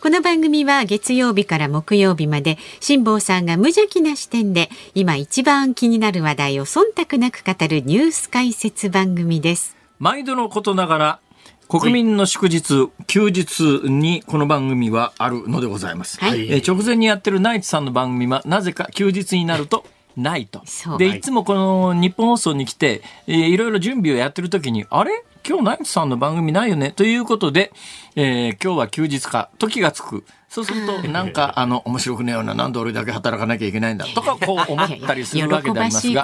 [0.00, 9.76] この番組は月曜日から木曜日まで辛坊さんが無邪気な視点で今一番気になる話題を忖度なく語るニュース解説番組です。
[9.98, 11.20] 毎度のことながら、
[11.68, 16.18] 国民の祝日、休日にこの番組はあるのでございます。
[16.20, 19.84] はいえー直前にやってるナイツさんの番組は、なぜか休日になると、
[20.16, 20.62] ないと。
[20.98, 25.10] で、いつもこの日本放送に来て、えーいろいろ準備をやってる時に、あれ？
[25.48, 26.90] 今日ナイツさんの番組ないよね？
[26.92, 27.72] ということで、
[28.16, 30.24] えー今日は休日か、時がつく。
[30.50, 36.22] そうすると、 なんか、あの、面白くねえよな、なんで俺だけ働かなきゃいけないんだ、 とか、こう思ったりするわけでありますが、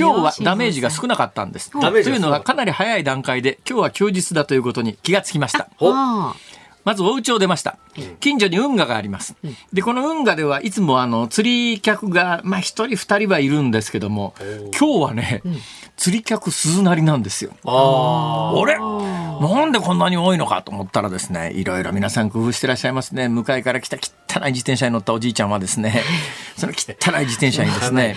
[0.00, 1.70] 今日はダメージが少なかったんです。
[1.70, 5.68] というのは、かなり早い段階で、今日は休日だということに気がつきました。
[6.90, 7.78] まずお家を出ました。
[8.18, 9.36] 近所に運河があります。
[9.72, 14.34] で、この運河ではいつもあの、釣り客が、まあ一人二人はいるんですけども、
[14.76, 15.40] 今日はね、
[15.96, 17.52] 釣り客鈴なりなんですよ。
[17.64, 18.76] ああれ？
[18.76, 23.28] なんでこんなに多いのかと思ったらですね、いろいろ皆さん工夫してらっしゃいますね。
[23.28, 26.02] 向かいから来た汚い自転車に乗ったおじいちゃんはですね、
[26.58, 26.82] その汚
[27.18, 28.16] い自転車にですね、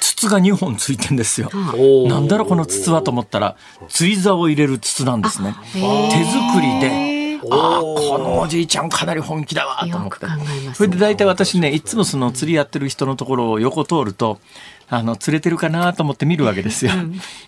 [0.00, 1.48] 筒が2本ついてんですよ。
[1.74, 3.56] おなんだろうこの筒はと思ったら、
[3.88, 5.54] 釣り竿を入れる筒なんですね。
[5.72, 7.19] 手作りで。
[7.50, 10.26] ああ、このおじいちゃんかなり本気だわと思って。
[10.74, 14.40] それで大体私ね、いつもその釣りやってる人のところを横通ると、
[14.88, 16.92] あの、釣れてるかなと思って見るわけですよ。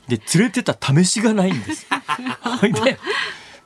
[0.08, 1.86] で、釣れてた試しがないんです。
[2.60, 2.98] ほいで、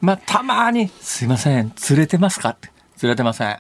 [0.01, 2.71] まあ、たまに、すいません、釣れてますかって。
[2.97, 3.59] 釣れてません。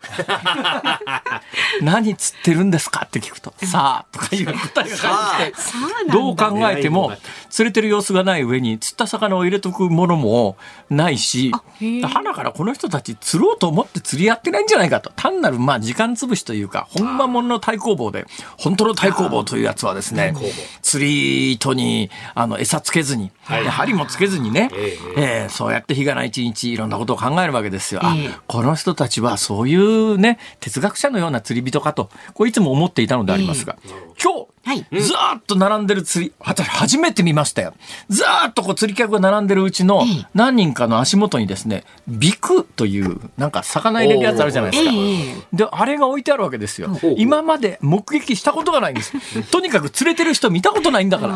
[1.82, 5.64] 何釣ってるんですかって聞くと、 さあ、とかいう答えが返ってき
[6.06, 7.12] て、どう考えても
[7.50, 10.56] 釣れてる様子がない上に釣った魚を入れとくものも
[10.90, 12.02] ないしへえ。
[12.02, 15.12] 花からこの人たち釣ろうと思って釣りやってないんじゃないかと。
[15.16, 18.26] 単なるまあ時間潰しというか本間ものの対抗棒で
[18.58, 20.34] 本当の対抗棒というやつはですね
[20.82, 23.64] 釣り糸にあの餌つけずに、はい。
[23.64, 25.46] で針もつけずにね、ええ。
[25.46, 28.02] ーそうやって日がない一日いろんなことを考えるわけですよ。
[28.46, 33.76] この人たちはそういうね哲学者のような釣り人かとこういつも思っていたのでありますが、
[34.22, 34.84] 今日はい。
[35.00, 37.72] ずーっと並んでる釣り、私初めて見ましたよ。
[38.08, 44.90] ずーっとこう釣り客が並んでるうちのええ何人かの足元にですね、ビクという、なんか魚入れるやつあるじゃないですか。
[44.92, 46.90] ええで、あれが置いてあるわけですよ。
[47.16, 49.12] 今まで目撃したことがないんです。
[49.52, 51.34] とにかく釣れてる人見たことないんだから。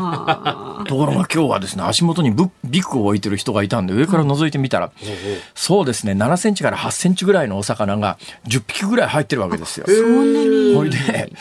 [0.80, 4.90] あところが今日はですね、足元にブビクを置いてる人がいたんで、上から覗いてみたら、
[5.54, 9.86] そうですね、7センチから8センチぐらいのお魚が10匹ぐらい入ってるわけですよ。
[9.86, 11.32] ほいで、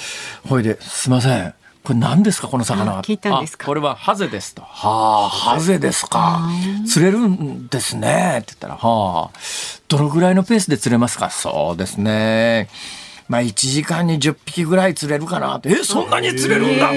[0.47, 1.53] ほいで、すいません。
[1.81, 2.99] これ何ですかこの魚は？
[2.99, 3.63] あ聞いたんですか？
[3.63, 4.61] あこれはハゼですと。
[4.61, 6.41] はあ、ハゼですか。
[6.85, 8.39] 釣れるんですね。
[8.41, 9.39] って言ったら、はあ、
[9.87, 11.29] どのぐらいのペースで釣れますか？
[11.29, 12.69] そうですね。
[13.29, 15.69] まあ、1時間に10匹ぐらい釣れるかなって。
[15.69, 16.91] え、そんなに釣れるんだ？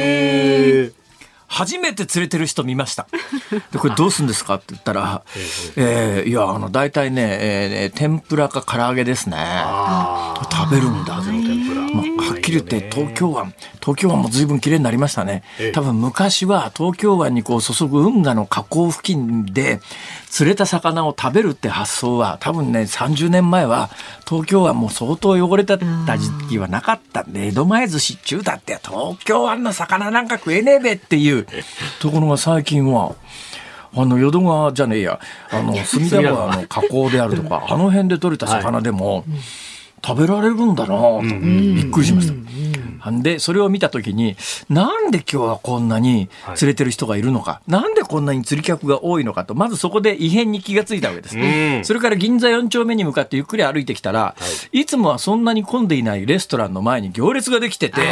[1.53, 3.07] 初めて釣れてる人見ました。
[3.73, 5.23] で、これどうするんですかって言ったら、
[5.77, 9.37] えーいや、あの、大体ね、えー天ぷらか唐揚げですね。
[10.51, 11.83] 食べるんだ、全天ぷら。
[11.83, 15.73] まあ、はっきり言って、東京湾、東京湾も随分綺麗になりましたねええ。
[15.73, 19.81] 多分昔は東京湾にこう注ぐ運河の河口付近で
[20.33, 23.91] 釣れた魚を食べるって発想は、多分ね、30年前は
[24.27, 27.23] 東京湾も相当汚れてた時期はなかった。
[27.23, 31.47] んで、江戸前寿司中だって東京湾の魚なんか食えねえべっていう
[32.01, 33.15] ところが最近は、
[33.95, 39.27] あの、淀川じゃねえや、あの、隅田川の河口であるとか、あの辺で取れた魚でも、
[40.03, 42.35] 食べられるんだなと、びっくりしました。
[43.23, 44.37] で、それを見たときに、
[44.69, 51.39] なんで今日はこんなに釣れてる人がいるのか、なんでこんなに釣り客が多いのかと、まずそこで異変に気がついたわけです。
[51.39, 51.85] うん。
[51.85, 54.35] それから銀座4丁目に向かってゆっくり歩いてきたら、
[54.73, 58.05] い、つもはそんなに混んでいないレストランの前に行列ができてて、い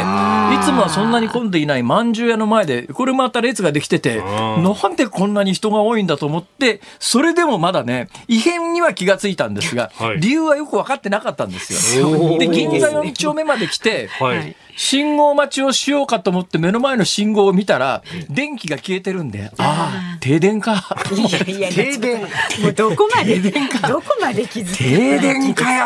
[0.63, 10.19] つもはそんなに混んでいないまんじゅう屋の前で、これまた列ができてて、なんでこんなに人が多いんだと思って、それでもまだね、異変には気がついたんですが、はい。
[10.19, 12.37] 理由はよく分かってなかったんですよ。
[12.37, 14.55] で、銀座4丁目まで来て、はい。
[14.75, 20.83] 信号待ちをしようかと思って目の前の信号を見たら、電気が消えてるんで、ああ、停電か。
[21.15, 22.21] いやいや停電。
[22.21, 22.27] も
[22.69, 23.51] うどこまで、ど
[24.01, 25.85] こまで気づ停電かよ。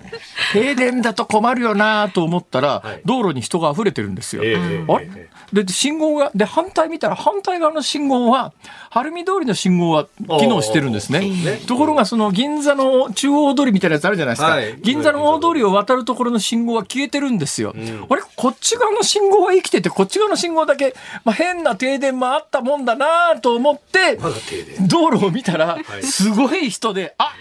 [0.52, 3.00] 停電だと困るよなと思ったら、はい。
[3.04, 4.42] 道路に人が溢れてるんですよ。
[4.44, 5.08] ええあれ？
[5.64, 8.52] で、信号が、で、反対見たら反対側の信号は、
[8.90, 10.06] 晴海通りの信号は
[10.40, 11.60] 機能してるんですね。
[11.66, 14.48] ところが、その銀座の中央通りみたいなやつあるじゃないですか。
[14.52, 14.74] はい。
[14.82, 17.74] 銀座の大通りを渡るところの信号は消えてるんですよ。
[18.08, 18.22] ああれ？
[18.36, 20.94] こっち側の信号は生きてて、こっち側の信号だけ、
[21.24, 24.18] まあ、変な停電もあったもんだなと思って。
[24.88, 27.32] 道路を見たら、いすごい人で、あ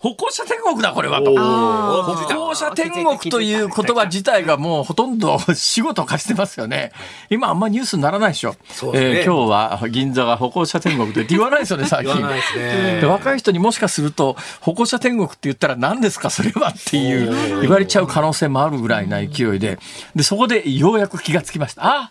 [0.00, 1.34] 歩行者天国だ、これはと。
[1.34, 6.92] 歩行者天国という言葉自体がもうほとんど仕事を貸してますよね。
[7.30, 8.50] 今あんまニュースにならないでしょ。
[8.50, 8.56] ね
[8.94, 12.14] えー今日は銀座が歩行者天国でって言わないですよね、最近。
[12.16, 13.06] ねで。
[13.06, 19.78] 若い人にもしかすると歩行者天国って言ったら何ですかそれはっていう言われちゃう可能性もあるぐらいな勢いで
[20.14, 22.10] でそこでようやく気がつきましたあ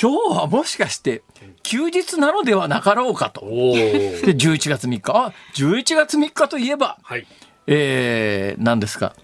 [0.00, 1.22] 今日はもしかして
[1.62, 3.40] 休日なのではなかろうかと。
[3.42, 5.12] で11月3日。
[5.14, 7.26] あ11月3日といえばはい。
[7.66, 9.14] えー、何ですか、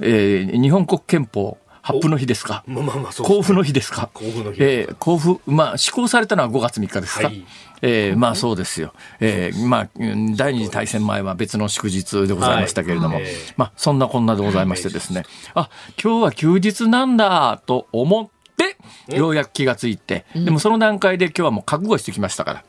[0.00, 2.62] えー日本国憲法発布の日ですか？
[2.66, 4.10] まあまあまあ、そう交付の日ですか？
[4.14, 4.62] 交付の日。
[4.62, 7.44] えー交付、まあ、施行されたのは5月3日ですか、はい。
[7.80, 8.92] えーまあそうですよ。
[9.20, 13.24] えーまあ、うん第二次大戦前は別の祝日でございましたけれども、はい。
[13.24, 15.24] ええまあそんなこんなでございましてですね、
[15.54, 15.70] あ、
[16.02, 18.28] 今日は休日なんだと思っ
[18.58, 22.64] て、ようやく気がついて、でもその段階で今日はもう覚悟してきましたから、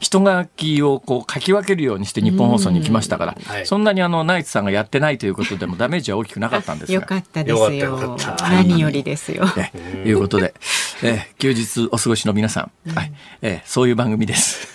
[0.00, 3.84] 人書きをこう書き分けるようにして日本放送に来ましたから、はいそん。
[3.84, 6.94] なにあの、ナイツさんがやってないということでもダメージは大きくなかったんですが。
[6.94, 10.12] よかったですよ何よりですよえい。
[10.12, 10.54] うことで、
[11.02, 13.12] えー休日お過ごしの皆さん、はい。
[13.42, 14.68] えーそういう番組です。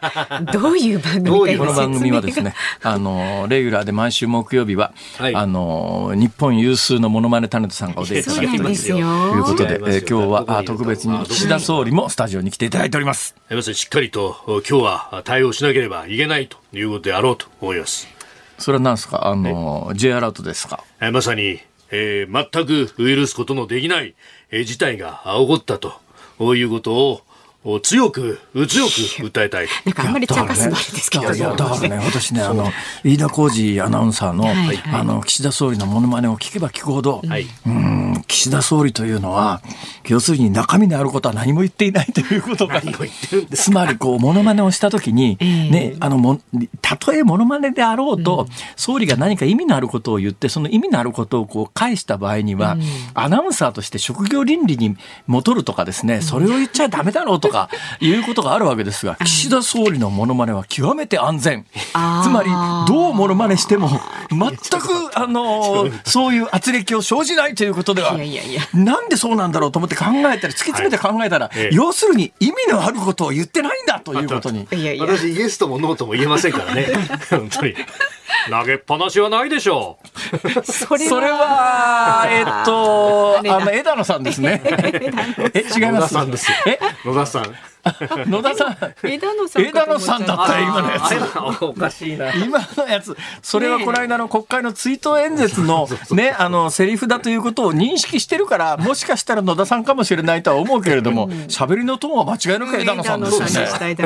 [0.52, 5.34] どういう番組か どういうこの番組はですね、あのレギュラーで毎週木曜日は、はい。
[5.34, 8.98] あの日本有数のモノマネタレントさんがお出いただきとそうなんですよ。
[8.98, 13.34] いうことで、えー今日は特別に岸田総理もスタジオに来ていただいております。
[13.50, 18.08] まさにしっかりと今日は対応しなければいけないということであろうと思います。
[18.58, 19.26] それは何ですか？
[19.26, 20.84] あの J アラートですか？
[21.00, 21.60] えーまさに、
[21.90, 24.14] えー全く許すことのできない、えー
[24.52, 25.94] 事態が起こったと
[26.54, 27.22] いうことを
[27.64, 29.66] お強く強く訴えたい。
[29.68, 29.72] と。
[29.86, 31.24] なんかあんまり茶化すのあれですけど。
[31.30, 32.72] だからね私ねあの
[33.04, 34.82] 飯田浩二アナウンサーの,、はいはい。
[34.92, 37.46] あの岸田総理のモノマネを聞けば聞くほど、はい。
[37.66, 39.62] うん岸田総理というのは
[40.08, 42.82] 要するに中身のあることは何も言っていないということが
[43.52, 45.70] つまりこうモノマネをした時に、ええ。
[45.70, 46.40] ねあのも
[46.80, 52.76] たとえモノマネであろうと、総理が何か意味のあることを言ってその意味のあることをこう返した場合には、
[53.14, 57.51] アナウンサーとして職業倫理に戻るとかですねそれを言っちゃダメだろうとか
[58.00, 61.66] いうことがあるわけですが岸田総理のモノマネは極めて安全
[62.22, 62.50] つまり
[62.86, 63.90] どうモノマネしても
[64.30, 64.50] 全
[64.80, 74.68] くあの そういう圧力を生じないということではいやいやいやなんでそうなんだろうと思って考えたら突き詰めて考えたら、ええ要するに意味のあることを言ってないんだということに。
[74.72, 76.86] いやいや私イエスともノーとも言えませんからね。
[77.30, 77.74] 本当に。
[78.50, 79.98] 投げっぱなしはないでしょ
[80.64, 84.60] それそれは、えっと、あの、枝野さんですね。
[85.54, 85.92] え、違いう。
[85.92, 86.14] 野田ます。
[86.14, 86.56] さんですよ。
[86.66, 87.41] え、野田さん。
[87.44, 87.71] song.
[88.26, 88.76] 野田さん。
[89.06, 91.14] 枝野さん枝野さんだったよ、今のやつ。
[91.36, 92.32] はおかしいな。
[92.34, 103.96] 今のやつ、それはこの間の国会の追悼演説の ね、あの、セリフだということを認識してるから、もしかしたら野田さんかもしれないとは思うけれども、喋りのトーンは間違いなく枝野さんですよね。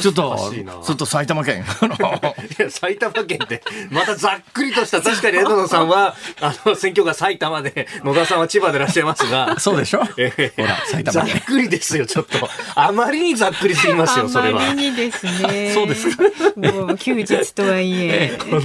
[0.00, 0.52] ちょっと
[0.84, 1.64] ちょっと埼玉県。
[2.70, 9.58] 埼玉県ってまたざっくりとした確かに枝野さんはあの選挙が埼玉で野田さんは千葉でいらっしゃいますが。
[9.60, 10.02] そうでしょ？
[10.16, 10.52] ええ。
[10.56, 11.34] ほら、埼玉県。
[11.34, 12.48] ざっくりですよちょっと。
[12.74, 14.62] あまりにざっくりすぎますよそれは。
[14.62, 15.72] あまりにですね。
[15.74, 16.24] そうですか。
[16.56, 18.38] もう休日とはいえ。
[18.50, 18.60] 本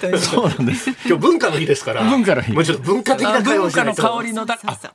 [0.00, 0.18] 当に。
[0.18, 0.90] そうなんです。
[0.90, 2.02] 今日文化の日ですから。
[2.04, 2.52] 文化の日。
[2.52, 4.46] もうちょっと文化的な文化の香りの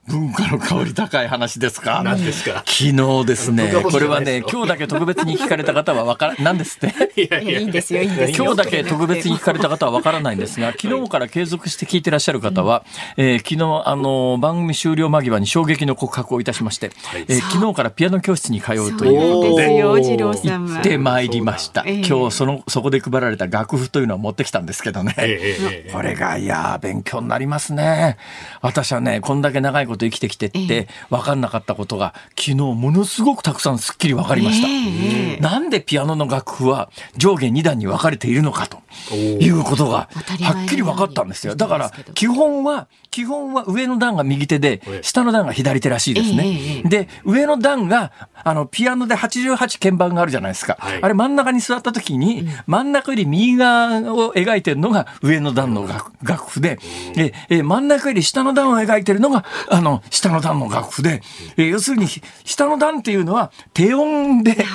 [0.08, 2.02] 文化の香り高い話ですか。
[2.04, 2.64] 何ですか？
[2.66, 3.74] 昨日ですね。
[3.84, 7.22] これはね今日だけ特別に聞かれた方はわからなんですって？
[7.22, 7.60] いやいや。
[7.60, 8.46] いいんですよいいんですよ。
[8.46, 12.84] 今日だけ特別に聞かれた方はわからないんですが昨日から継続して聞いてらっしゃる方は、
[13.18, 19.74] えー昨日あの番組終了間際に衝撃の告白をいたしまして、えー昨日からピアノ教室に通うということで。
[19.78, 22.02] 行ってまいりました、ええ。
[22.06, 25.26] 今日そのそこで配られた楽譜というのを持ってきたんですけどね、ええ。
[25.26, 28.18] ええええこれがいやー勉強になりますね。
[28.62, 35.42] 私はねこんだけ長いこと生きてきてって分かんなかったことが昨日ものすごくたくさんすっきり分かりました、ええ。
[35.42, 40.10] なんでピアノの楽譜は上下2段に分かれているのかということが
[40.42, 41.56] はっきり分かったんですよ。
[41.56, 45.04] だから基本は基本は上の段が右手でええ。
[45.04, 46.44] 下の段が左手らしいですええね。
[46.48, 46.90] ええ。
[46.90, 48.12] で上の段が
[48.44, 51.00] あのピアノで88鍵盤があるじゃないですか、はい。
[51.02, 56.80] あれ真ん中に座った時に、真ん中より右側を描いてるのが上の段の楽楽譜で、
[57.16, 61.22] ええ真ん中より下の段を描いてるのがあの下の段の楽譜で、
[61.56, 62.08] え要するに
[62.44, 64.66] 下の段っていうのは低音で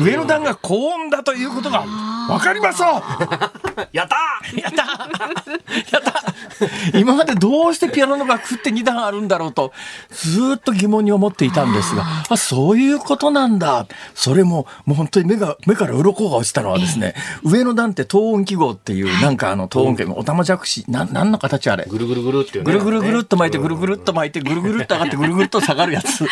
[0.00, 1.84] 上の段が高音だということが
[2.28, 4.16] 分かりましょう やった
[4.60, 4.82] やった
[5.92, 9.72] やった今までどうしてピアノの楽譜って2段あるんだろうと、
[10.10, 13.86] ずっと疑問に思っていたんですが、あそういうことなんだ。
[14.14, 21.84] それも、もう本当に目が、目から鱗が落ちたのはですね、上の段って等音記号っていう、なんかあの、等音記号、おたまじゃくし、なん、なんの形あれ？
[21.88, 22.72] ぐるぐるぐるっていうね。
[22.72, 26.26] ぐるぐるぐるっと巻いて、ぐるぐるっと巻いて、ぐるぐるっと上がって、ぐるぐるっと下がるやつ。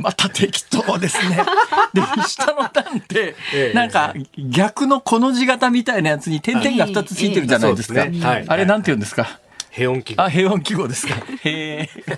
[0.00, 1.44] また適当ですね。
[1.92, 3.72] で、下の段ってえ、え。
[3.74, 8.02] なんか逆のこの字型みたいなやつに点々が2つついてるじゃないですか。
[8.48, 9.38] あれなんて言うんですか？
[9.74, 10.22] 平音記号。
[10.22, 11.14] あ、平音記号ですか。
[11.42, 11.88] へえ。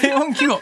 [0.00, 0.60] 平音記号。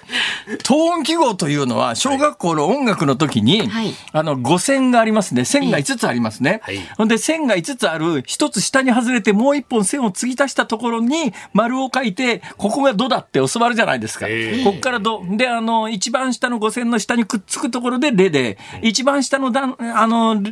[0.62, 5.46] 等音記号というのは、小学校の音楽の時に、はいあの、五線がありますね。
[5.46, 6.60] 線が5つありますね。
[6.62, 14.26] はいほんで、線が5つある、1つ下に外れて、もう1本線を継ぎ足したところに、丸を書いて、ここがドだって教わるじゃないですか。
[14.28, 15.24] ええここからド。
[15.26, 20.42] で、あの、一番下の五線の下にくっつくところでレで、一番下の段、あの、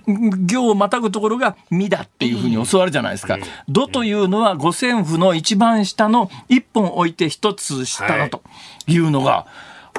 [0.47, 3.39] 行をまたぐところがミだっていうふうに教わるじゃないですか。
[3.69, 8.43] ドというのは五線譜の一番下の一本置いて一つ下のと
[8.87, 9.47] いうのが、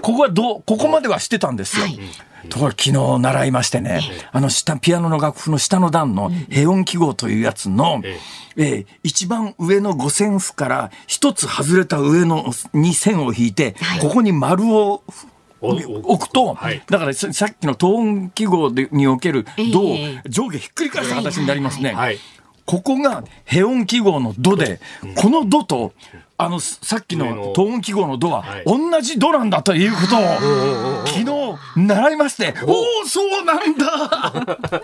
[0.01, 1.84] ここはド、ここまではしてたんですよ。
[1.84, 2.00] はい。
[2.48, 8.17] ところが昨日習いましてね、あの下、ピアノの楽譜の下の段の平音記号というやつの、え
[8.55, 8.63] え。
[8.63, 15.03] ー一番上の五線譜から一つ外れた上のに線を引いて、ここに丸を
[15.62, 15.69] お
[16.13, 16.81] 置くと、はい。
[16.89, 20.22] だからささっきの等音記号でにおけるドをえ。
[20.25, 21.93] え上下ひっくり返した形になりますね。
[21.93, 22.17] はい。
[22.70, 24.80] ここが平音記号のドで、
[25.16, 25.92] このドと、
[26.38, 27.48] あの、さっき上の。
[27.48, 31.20] の等音記号のドははい、同じドなんだということを、昨
[31.76, 34.84] 日習いまして、おお、そうなんだ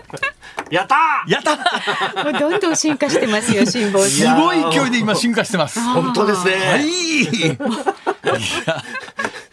[0.70, 4.40] やったーやったもうどんどん進化してますよ、辛坊すさん。
[4.40, 5.78] ごい勢いで今進化してます。
[5.80, 6.54] 本当ですね。
[6.56, 6.86] はい。
[6.88, 7.56] いや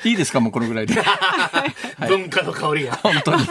[0.06, 0.40] いいですか？
[0.40, 0.96] もうこのぐらいで。
[2.08, 2.96] 文化の香りが。
[2.96, 3.46] 本当に。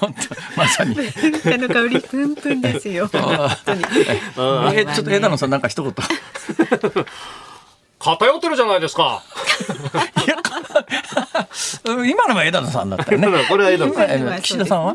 [0.00, 0.94] 本当まさに。
[0.94, 3.08] 文化の香りプンプンですよ。
[3.12, 3.84] 本当に。
[4.74, 5.92] え、ちょっと枝野さんなんか一言。
[7.98, 9.22] 偏ってるじゃないですか。
[10.26, 10.36] いや、
[11.96, 13.28] うん今のは枝野さんだったよね。
[13.48, 14.40] これは枝野さん。
[14.42, 14.94] 岸田さんは？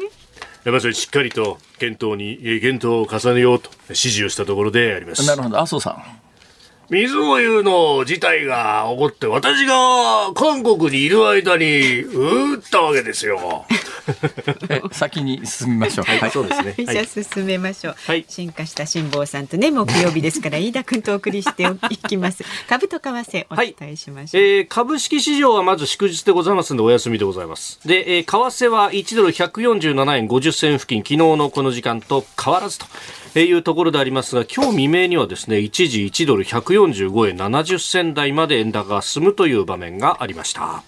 [0.72, 5.26] やっぱりしっかりと検討に、検討を重ねようと指示をしたところであります。
[5.26, 6.04] なるほど、麻生さん。
[6.90, 13.66] 水を言うの事態が起こって、私が韓国にいる間に、うーったわけですよ。
[14.70, 16.06] え 先に進みましょう。
[16.06, 16.32] はい。
[16.32, 16.76] そうですね。
[16.78, 27.80] じゃあ進めましょう、はい進化した辛坊さんとね木曜日ですから飯田君とお送りしていきます 株と為替お伝えしましょう、えー株式市場はまず祝日でございますのでお休みでございます。
[27.86, 32.86] で、えー為替は1ドル147円50銭付近、昨日のこの時間と変わらずと
[33.36, 40.84] いうところでありますが、今日未明にはですね、一時1ドル145円70銭台まで円高が進むという場面がありました。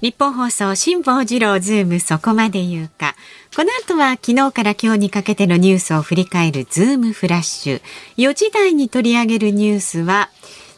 [0.00, 3.16] 日本放送辛坊治郎ズームそこまで言うか
[3.56, 7.82] この後は昨日から今日にかけてのニュースを振り返るズームフラッシュ
[8.16, 10.30] 4時台に取り上げるニュースは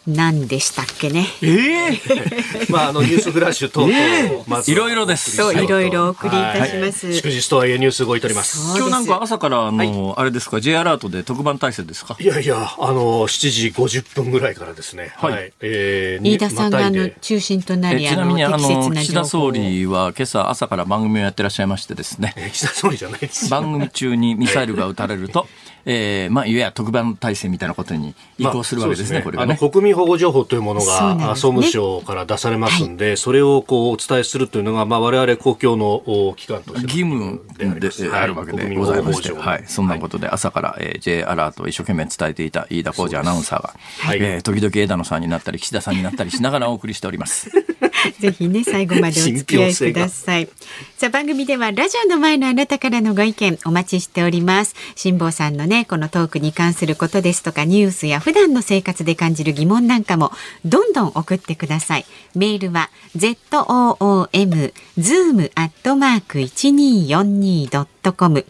[0.06, 1.26] 何でしたっけね？
[1.42, 2.00] ええ。
[2.72, 5.36] まあ、あの、ニュースフラッシュ等々、まずいろいろです。
[5.36, 8.76] そういろいろお送りいたします、祝日とはいえニュース動いております。
[8.78, 12.16] 今日なんか朝からあの、あれですか？J アラートで特番体制ですか？
[12.18, 15.12] いやいや、あの、7時50分ぐらいからですね。
[15.18, 15.52] はい。
[15.60, 18.92] えー飯田さんがあの中心となえりちなみにあ適切のな情報を。
[19.02, 22.32] 岸田総理は今朝朝から番組をやってらっしゃいましてですね。
[22.36, 23.50] えー岸田総理じゃないです。
[23.50, 25.46] 番組中にミサイルが撃たれると、
[25.84, 29.56] えーまあ、いわゆる特番体制みたいなことに移行するわけですね、まあこれがね。
[29.58, 29.70] あの。
[29.70, 31.28] 国民保護情報というものそうなんですね。
[31.28, 39.02] が、総務省から出されますんで、それをこうお伝えするというのが、まあ、我々公共のお機関としての義務であるわけでござい。
[39.02, 44.18] まして、はい、そんなことで朝から、えー J アラートを一生懸命伝えていた飯田浩二アナウンサーが、はい。
[44.20, 47.50] えー時々枝野さんになったり岸田さんになったりしながらお送りしております。
[48.18, 50.48] ぜひね、最後までお付き合いください。
[50.96, 54.74] さあ、番組ではラジオの前のあなたからのご意見お待ちしております。
[54.94, 60.32] 辛坊さんのね、このトークに関することですとか、ニュースや普段の生活で感じる疑問なんかも、
[60.64, 62.06] どんどん送ってください。
[62.34, 68.44] メールは、zoom、zoom アットマーク 1242.com。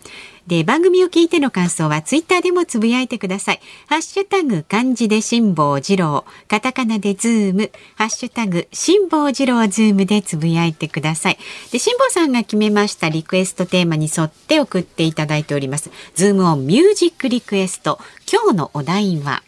[0.50, 3.60] で、番組を聞いての感想はツイッターでもつぶやいてください。
[3.86, 11.38] ハッシュタグ漢字で辛坊治郎、カタカナでズーム、ハッシュタグ辛坊治郎ズームでつぶやいてください。
[11.70, 15.92] で、辛坊さんが決めましたリクエストテーマに沿って送っていただいております。
[16.16, 18.00] ズームオンミュージックリクエスト。
[18.28, 19.44] 今日のお題は、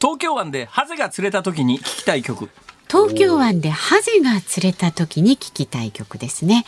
[0.00, 2.50] 東京湾でハゼが釣れた時に聞きたい曲。
[2.88, 6.64] 東京湾でハゼが釣れた時に聞きたい曲ですね。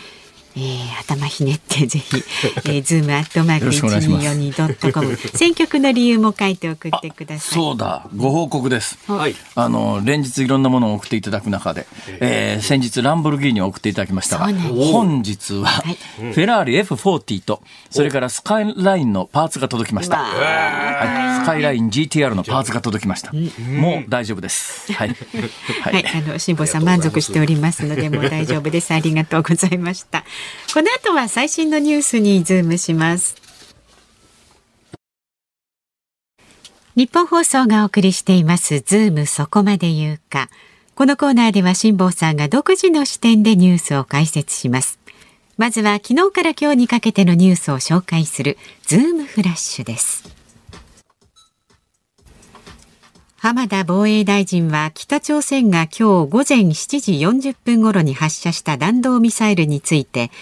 [0.57, 2.17] えー、頭ひねってぜひ、
[2.67, 7.55] えー、ズームアットマーク 1242.com 選曲の理由も書いて送ってください。
[7.55, 8.99] そうだ、ご報告です。
[9.07, 9.35] はい。
[9.55, 11.87] あの、連日いろんなものを送っていただく中で、
[12.21, 14.47] えー、先日ランボルギーニを送っていただきましたが、
[14.93, 20.17] 本日は、はい、フェラーリ F40 と、それからスカイラインのパーツが届きました。
[20.19, 21.28] はい。
[21.49, 23.33] スカイライン GTR のパーツが届きました。
[23.33, 24.93] もう大丈夫です。
[24.93, 25.09] はい。
[25.83, 26.05] はい。
[26.07, 28.93] あの、辛坊さん満足しておりますので、もう大丈夫です。
[28.93, 30.25] ありがとうございました。
[30.75, 33.37] この後は最新のニュースにズームします
[36.95, 40.49] ニッポン放送がお送りしていますズームそこまで言うか
[40.95, 44.99] このコーナーでは辛坊さんが独自の視点でニュースを解説します
[45.57, 50.38] まずは昨日から今日にかけてのニュースを紹介するズームフラッシュです
[53.41, 57.13] 浜田防衛大臣は北朝鮮が今日午前7時
[57.53, 60.33] 40分頃に発射した弾道ミサイルについて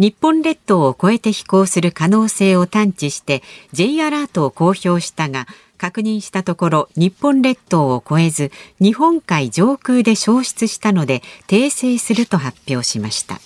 [0.00, 5.46] 日本列島を越えて飛行する可能性を探知して J アラートを公表したが
[5.78, 13.38] 確認したところ日本列島を越えず日本海上空で消失したので訂正すると発表しました。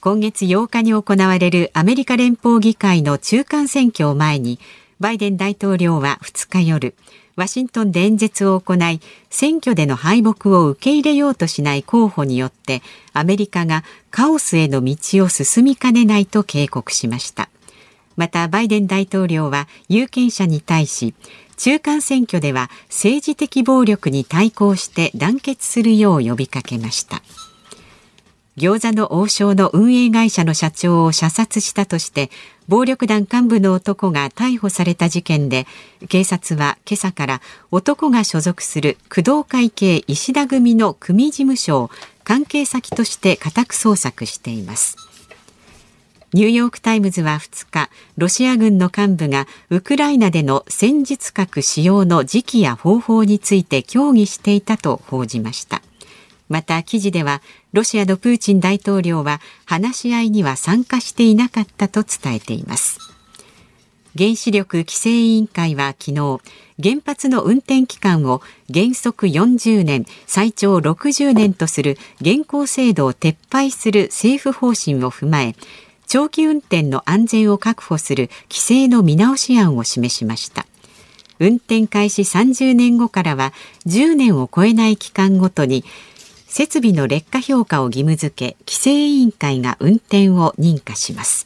[0.00, 4.58] 今月8日に行われるアメリカ連邦議会の中間選挙を前に
[4.98, 6.94] バイデン大統領は2日夜
[7.36, 12.82] ワシントンで演説を行い選挙での敗北を受け入れようとしない候補によって
[13.12, 17.48] アメリカがカオスへの道を進みかねないと警告しました。
[18.16, 21.14] またバイデン大統領は有権者に対し
[21.56, 27.22] 中間選挙では政治的暴力に対抗して団結するよう呼びかけました。
[28.60, 32.30] 餃子の王将の運営会社の社長を射殺したとして
[32.68, 35.66] 暴力団幹部の男が逮捕された事件で
[36.10, 37.40] 警察は今朝から
[37.70, 41.90] 男が所属する工藤会系石田組の組事務所を
[42.22, 44.98] 関係先として家宅捜索しています。
[46.34, 47.88] ニューヨーク・タイムズは2日
[48.18, 55.80] ロシア軍の幹部がウクライナでの戦術核使用の時期や方法について協議していたと報じました。
[56.50, 57.40] また記事では
[57.72, 62.98] ロシアのプーチン大統領は話し合いには参加していなかったと伝えています。
[64.18, 66.40] 原子力規制委員会は昨日
[66.82, 75.54] 原発の運転期間を原則40年最長60年とする現行制度を撤廃する政府方針を踏まえ
[76.08, 80.66] 長期運転の安全を確保する規制の見直し案を示しました。
[81.38, 83.52] 運転開始30年後からは
[83.86, 85.84] 10年を超えない期間ごとに
[86.50, 91.44] 設備の劣化評価を義務付け規制委員会が運転を認可します。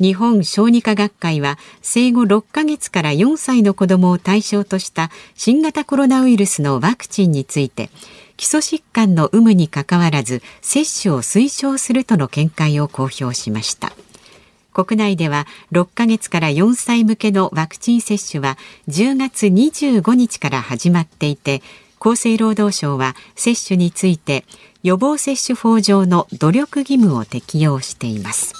[0.00, 7.90] 日本小児科学会は生後6ヶ月から4歳の子どもを対象とした新型コロナウイルスのワクチンについて
[8.36, 13.92] 基礎疾患の有無にかかわらず接種を推奨するとの見解を公表しました。
[14.72, 18.58] 国内では6ヶ月から4歳向けのワクチン接種は
[18.88, 21.62] 10月25日から始まっていて
[22.04, 24.44] 厚生労働省は接種について
[24.82, 28.52] 予防接種法上の努力義務を適用しています。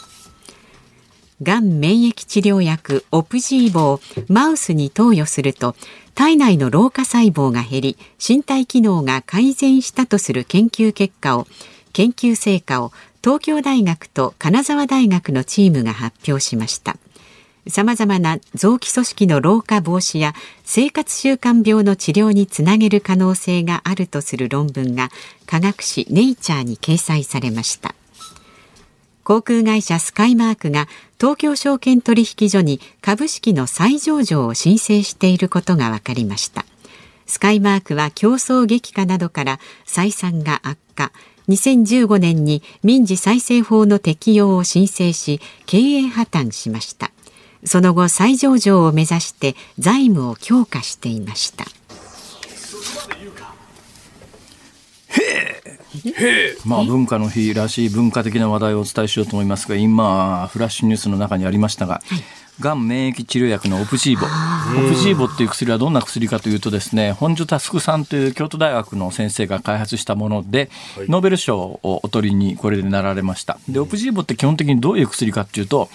[1.43, 5.77] がん免疫治療薬オプジーボをマウスに投与すると
[6.15, 11.47] 体内の老化細胞が減り身体機能が改善したとする研究結果を
[11.93, 16.97] 研究成果を東京大学と金沢大学のチームが発表しました。
[17.67, 25.11] 様々な臓器組織の老化防止や生活習慣病の治療につなげる可能性があるとする論文が
[25.47, 27.95] 科学誌ネイチャーに掲載されました。
[29.25, 30.87] 航空会社スカイマークが
[31.19, 36.67] 東京証券取引所に株式の再上場を申請していることが分かりました。
[37.27, 41.11] スカイマークは競争激化などから採算が悪化。
[41.49, 47.11] 2015年に民事再生法の適用を申請し経営破綻しました。
[47.65, 51.65] その後再上場を目指して財務を強化していました。
[56.65, 62.23] まあ文化の日らしい文化的な話題をお伝えしようと思いますが今フラッシュニュースの中にありましたが、はい。
[62.61, 64.27] がん免疫治療薬のオプジーボ。
[64.27, 73.59] オプジーボっていう薬はどんな薬かというとですね本庶佑さんという京都大学の先生が開発したもので、はい、ノーベル賞をお取りにこれでなられました。
[73.69, 75.91] でオプジーボって基本的にどういう薬かっていうと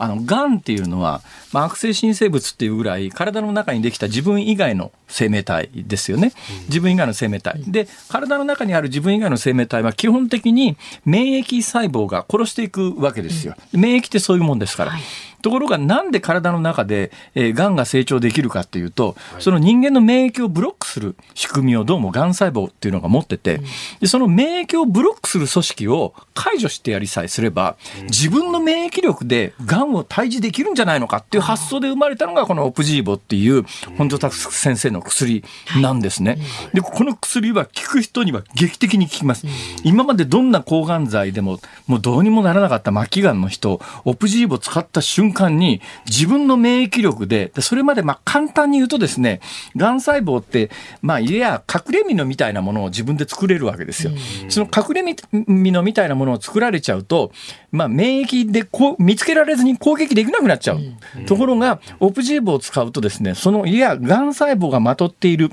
[0.00, 1.20] あの、癌っていうのは、
[1.52, 6.32] まあ、悪性新生物っていうぐらい、体の中にできた自分以外の生命体ですよね。
[6.68, 7.62] 自分以外の生命体。
[7.66, 13.54] で、体の中にある自分以外の生命体は基本的に免疫細胞が殺していくわけですよ。
[13.72, 14.92] 免疫ってそういうもんですから。
[15.40, 23.60] ところがなんで体の中で、えー、がんが成長できるかっていうと、その人間の免疫をブロックする仕組みをどうもがん細胞っていうのが持ってて、
[24.00, 33.64] でその免疫をブロックする組織を解除してやりさえすれば、自分の免疫力でがんを退治できるんじゃないのかっていう発想で生まれたのがこのオプジーボっていう
[33.96, 35.44] 本庄拓先生の薬
[35.80, 36.38] なんですね。
[36.74, 39.46] でこの薬は効く人には劇的に効きます。
[39.84, 49.40] 今までどんな抗がん剤でももうどうにもならなかった末期がんの人オプジーボ使った瞬間に自分の免疫力でそれまでまあ簡単に言うとですね
[49.76, 50.70] がん細胞って
[51.02, 54.12] まあいや隠れ身のみたいなものを自分で作れるわけですよ。
[54.48, 55.16] その隠れ
[55.46, 57.32] 身のみたいなものを作られちゃうと
[57.72, 60.80] まあ免疫でこう見つけられずに攻撃できなくなっちゃう。
[61.26, 65.52] ところがオプジーボを使うとですねそのいやがん細胞がまとっている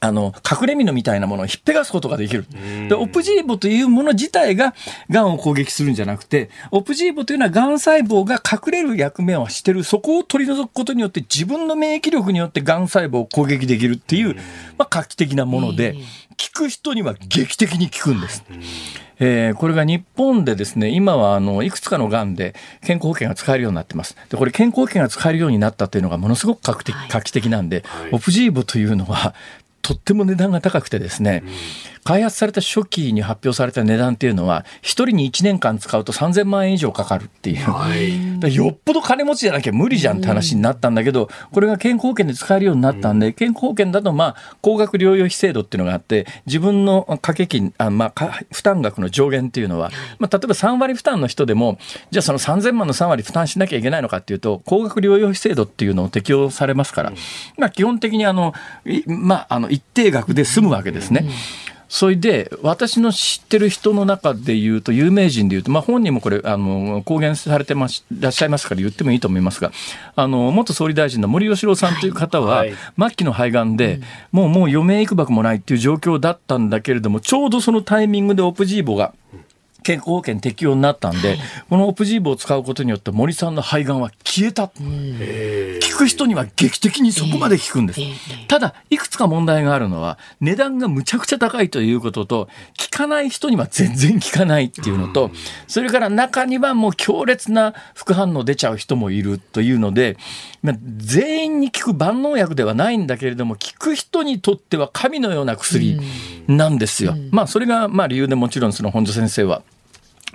[0.00, 2.46] あの、隠れ身のみたいなものをひっぺがすことができる。
[2.88, 4.74] で、オプジーボというもの自体が
[5.10, 14.36] 癌を攻撃するんじゃなくて、オプジーボというのは癌細胞が隠れる役目をしてる、そこを取り除くことによって自分の免疫力によって癌細胞を攻撃できるっていう、
[14.78, 15.94] まあ、画期的なもので、
[16.40, 18.44] 効く人には劇的に効くんです。
[19.22, 24.16] えー、これが日本でですね、今はあのいくつかのがんで健康保険が使えるようになってます。
[24.30, 29.34] で、これ健康保険が使えるようになったというのがものすごく画期的,、画期的なんで、はい、オプジーボというのは
[29.90, 31.42] とっても値段が高くてですね、
[32.04, 51.78] 開発された初期に発表された値段っていうのは、1人に1年間使うと3000万円以上かかるっていう、はい、よっぽど金持ちじゃなきゃ無理じゃんって話になったんだけど、これが健康保険で使えるようになったんで、健康保険だと、まあ、高額療養費制度っていうのがあって、自分の掛け金、あまあ、負担額の上限っていうのは、まあ、例えば3割負担の人でも、
[52.10, 57.12] じゃあその3000万の3割負担しなきゃいけないのかっていうと、高額療養費制度っていうのを適用されますから、
[57.58, 58.54] まあ、基本的にあの、
[59.06, 61.26] まあ、あの一定額で済むわけですね。
[61.90, 69.72] それで、私の知ってる人の中で言うと、有名人で言うと、まあ、本人もこれ、あの、公言されてまし、いらっしゃいますから言ってもいいと思いますが、
[70.14, 72.64] あの、元総理大臣の森喜朗さんという方は、
[72.96, 74.00] 末期の肺がんで、
[74.30, 79.12] もう、もう余命いくばくもないっていう状況だったんだけれども、ちょうどそのタイミングでオプジーボが、
[79.82, 81.38] 健康保険適用になったんで、はい、
[81.68, 84.68] このオプジーボを使うことによって森さんの肺がんは消えた。
[84.68, 84.74] 効
[85.98, 88.00] く人には劇的にそこまで効くんです。
[88.48, 95.30] ただ、いくつか問題があるのは、値段がむちゃくちゃ高いということと、効かない人には全然効かないっていうのと、
[95.66, 100.16] それから中にはもう強烈な副反応出ちゃう人もいるというので、
[100.62, 106.00] まあ、全員に効く万能薬ではないんだけれども、効く人にとっては神のような薬
[106.46, 107.14] なんですよ。
[107.30, 109.62] まあ、それがまあ理由でもちろんその本庄先生は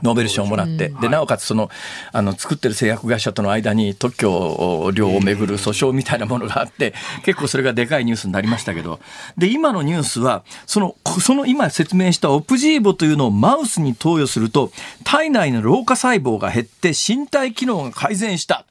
[0.04, 1.70] ノーベル賞をもらって、で、なおかつその、
[2.12, 9.00] あの、作ってる製薬会社との間に特許料をめぐる訴訟みたいなものがあって、結構それがでかいニュースになりましたけど、
[9.38, 14.72] で、今のニュースは、その、その今説明したオプジーボというのをマウスに投与すると、
[15.04, 18.66] 体内の老化細胞が減って身体機能が改善した。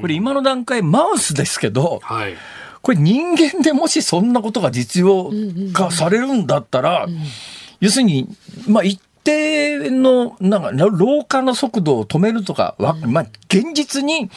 [0.00, 2.34] これ今の段階マウスですけど、はい。
[2.82, 5.32] これ人間でもしそんなことが実用
[5.72, 7.08] 化されるんだったら、
[7.80, 8.28] 要するに、
[8.68, 14.30] まあ、一定の、なんか、老化の速度を止めるとか、わまあ、現実に、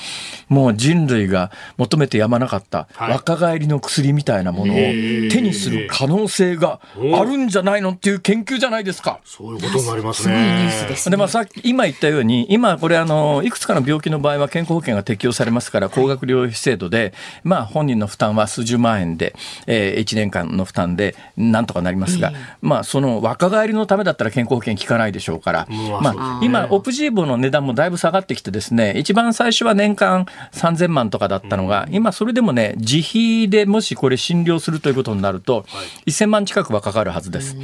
[0.48, 6.80] もう人類が求めてやまなかった、若返りの薬みたいなものを手にする可能性が
[7.16, 9.20] あるんじゃないのっていう研究じゃないですか。
[9.24, 10.72] そういうことになりますね。
[11.06, 19.36] で、まあ、さっき、今言ったように、今、これ、あの、いくつかの病気の場合は健康保険が適用されますから、高額療養費制度で、まあ、本人の負担は数十万円で、
[19.68, 25.68] えー、1年間の負担で、なんとかなりますが、まあ、その若返りのためだったら健康保険効かないでしょうから、
[26.02, 35.66] まあ、今、オプジーボの値段もだいぶ下がってきてですね、一番最初は年間3000万とかだったのが、今それでもね、自費でもしこれ診療するということになると、
[36.08, 37.56] 1000万近くはかかるはずです。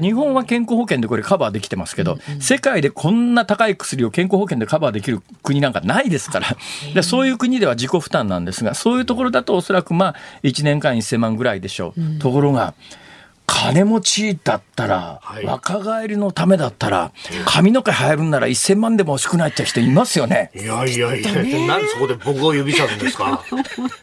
[0.00, 6.40] 日本は健康保険でこれカバーできてますけど、世界でこんな高い薬を健康保険でカバーできる国なんかないですか
[6.94, 12.18] ら、そういう国では自己負担なんですが、そういうところだとおそらくまあ1年間1000万ぐらいでしょう。
[12.20, 12.74] ところが、
[13.52, 17.12] 金持ちだったら、はい、若返りのためだったら、
[17.44, 20.52] 髪の毛生えるんなら1000万でも欲しくないって人いますよね。
[20.54, 21.32] いやいやいや、
[21.66, 23.44] なんでそこで僕を指さすんですか？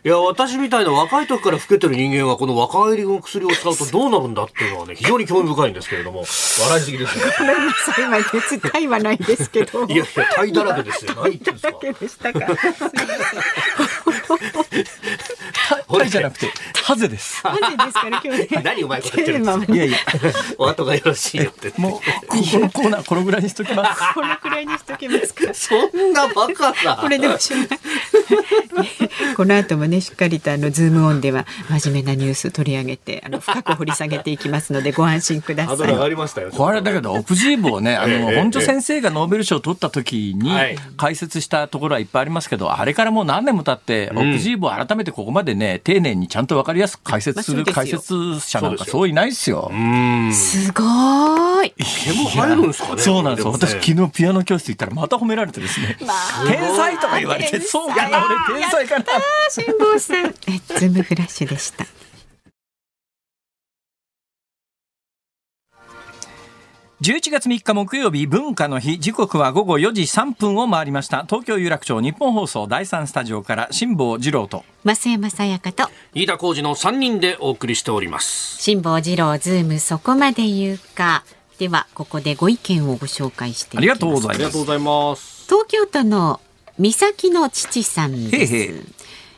[0.03, 7.23] いや、私みたいな若い時から老けてる人間がこの若返りの薬を使うとどうなるんだっていうのはね、非常に興味深いんですけれども、笑いすぎですね。
[7.39, 9.85] ごめんなさい、今別体はないですけど。
[9.85, 10.05] いやいや、
[10.35, 11.13] 体だらけですよ。
[11.15, 11.71] 何言ってんですか。
[11.71, 12.39] だけでしたか。
[15.97, 16.51] タイじゃなくて、
[16.83, 17.41] ハゼです。
[17.41, 18.61] ハゼですから今日ね。
[18.63, 19.73] 何うまいこと言ってるんですか？
[19.73, 19.97] いやいや、
[20.57, 21.73] お後がよろしいよって。
[21.77, 24.01] もう、このコーナー、このぐらいにしときます。
[24.13, 25.53] このくらいにしときますか？
[25.53, 26.97] そんなバカな。
[26.97, 27.67] これでもしまい。
[29.35, 35.77] この後もねしっかりとあのズームオンでは真面目なニュース取り上げてあの深く掘り下げていきますのでご安心ください。
[35.77, 36.51] 上がりましたよ。
[36.51, 49.69] これだけどオプジーボをねあの、本所先生がノーベル賞を取った時にはい解説したところはいっぱいありますけど、あれからもう何年も経って、オプジーボを改めてここまでね丁寧にちゃんと分かりやすく解説する解説者なんかそういないですよ。
[49.71, 50.33] うん。
[50.33, 51.73] すごーい。
[51.73, 53.01] 毛も生えるんですかね。
[53.01, 53.51] そうなんですよ。
[53.51, 55.97] 私昨日ピアノ教室行ったらまた褒められてですね。
[56.47, 59.05] 天才とか言われて、そうかな、俺天才かな。
[59.49, 60.31] 辛坊さん、え
[60.79, 61.85] ズームフラッシュでした。
[66.99, 78.59] 11月3日木曜日文化の日時刻は午後4時3分を回りました東京有楽町ニッポン放送第3スタジオから辛坊治郎と増山さやかと飯田浩司の三人でお送りしております。
[78.63, 81.23] 辛坊治郎ズームそこまで言うか。
[81.59, 83.77] ではここでご意見をご紹介していきます。
[83.77, 84.19] ありがとうご
[84.65, 85.45] ざいます。
[85.45, 86.41] 東京都の
[86.79, 88.55] 三崎の父さんです。
[88.55, 88.83] へいへい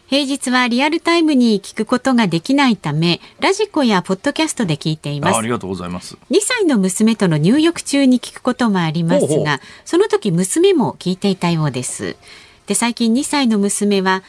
[0.10, 5.36] 平日はリアルタイムに聞くことができないため、ラジコやポッドキャストで聞いています。
[5.36, 5.42] ああ。
[5.44, 6.18] りがとうございます。
[6.32, 9.60] 2歳の娘との入浴中に聞くこともありますがほうほう。
[9.86, 12.16] その時娘も聞いていたようです。
[12.66, 14.24] で最近2歳の娘は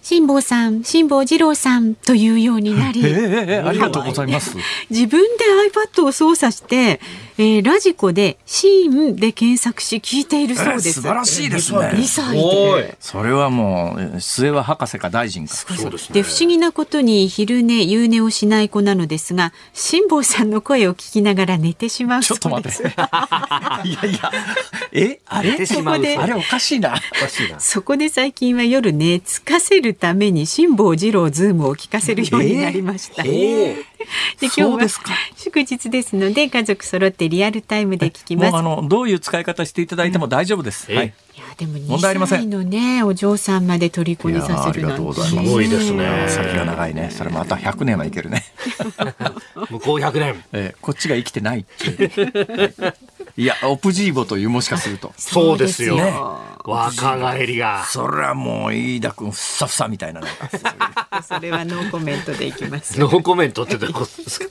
[0.00, 4.56] 辛坊さん辛坊治郎さんというようになりええええありがとうございます。
[4.88, 7.00] 自分で iPad を操作して、
[7.40, 11.78] えーラジコでシーンで検索し聞いているそうです、え素晴らしいですね。
[11.78, 12.82] 2歳おい。
[12.82, 12.96] で。
[12.98, 15.54] それはもうえ末は博士か大臣か。
[15.54, 16.14] そうですね。
[16.14, 22.82] で不思議なことに昼寝夕寝をしない子なのですが辛坊さんの声を聞きながら寝てしまうちょそうです。
[22.82, 23.08] っと待
[23.78, 23.88] って。
[23.88, 24.32] いやいや。
[24.92, 25.20] え？
[25.26, 27.00] あれそこであれおかしいな。
[27.16, 27.60] おかしいな。
[27.60, 33.22] そこで最近は夜寝つかせるために辛坊治郎ズームを聞かせるようになりました。
[33.24, 33.97] えー？
[34.40, 35.10] で今日はそうですか。
[35.36, 38.52] 祝日ですので家族揃ってリアルタイムで聞きます。
[38.52, 41.06] もうあのどういう使い方していただいても大丈夫です、うんはい。
[41.06, 42.38] いやでも2問題ありません。
[42.38, 44.80] 歳のねお嬢さんまで虜にさせるなんて。
[44.80, 45.48] いやーありがとうございます。
[45.48, 46.26] すごいですね。
[46.28, 47.10] 先が長いね。
[47.10, 48.44] それまた100年はいけるね。
[49.70, 50.44] 向こう100年。
[50.52, 52.08] えーこっちが生きてないっていう。
[52.08, 55.96] いやオプジーボというもしかすると そうですよ。
[55.96, 56.12] ね
[56.64, 57.84] 若返りが。
[57.88, 60.20] それはもう飯田君ふさふさみたいな
[61.26, 62.98] それはノーコメントでいきます。
[63.00, 64.46] ノーコメントってどういうことですか？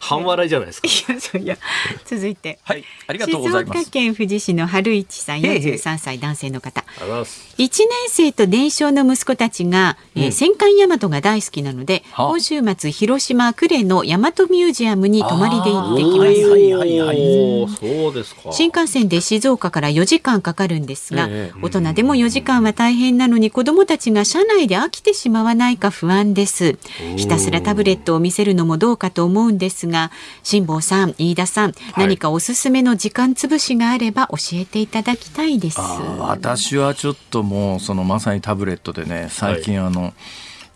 [0.00, 0.88] 半笑いじゃないですか。
[0.88, 1.56] いやそういや
[2.04, 2.58] 続いて。
[2.64, 6.80] はいありがとうございます静岡県富士市の春一さんへいへい43歳男性の方。
[6.80, 7.49] ありがとうございます。
[7.62, 12.28] 一年生と年少の息子たちが、えー戦艦大和が大好きなので、は。
[12.28, 16.20] 今週末広島呉の大和ミュージアムに泊まりで行ってきます。
[16.22, 18.50] はいはいはいそうですか。
[18.52, 21.60] 新幹線で静岡から4時間かかるんですが、ええ。
[21.60, 26.78] 大人でも4時間は大変なのに子どもたちが車内で飽きてしまわないか不安です。
[27.16, 30.10] ひたすらタブレットを見せるのもどうかと思うんですが
[30.42, 35.80] 辛坊さん飯田さん、何かおすすめの時間つぶしがあれば教えていただきたいです。
[36.18, 40.14] 私はちょっともうそのまさにタブレットでね最近あの、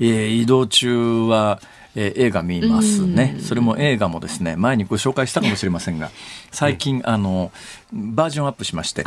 [0.00, 1.60] えー移動中は、
[1.94, 6.10] えー映画見ますね、それも映画もですね前にご紹介したかもしれませんが
[6.54, 7.52] 最近、あの
[7.94, 9.04] バージョンアップしまして、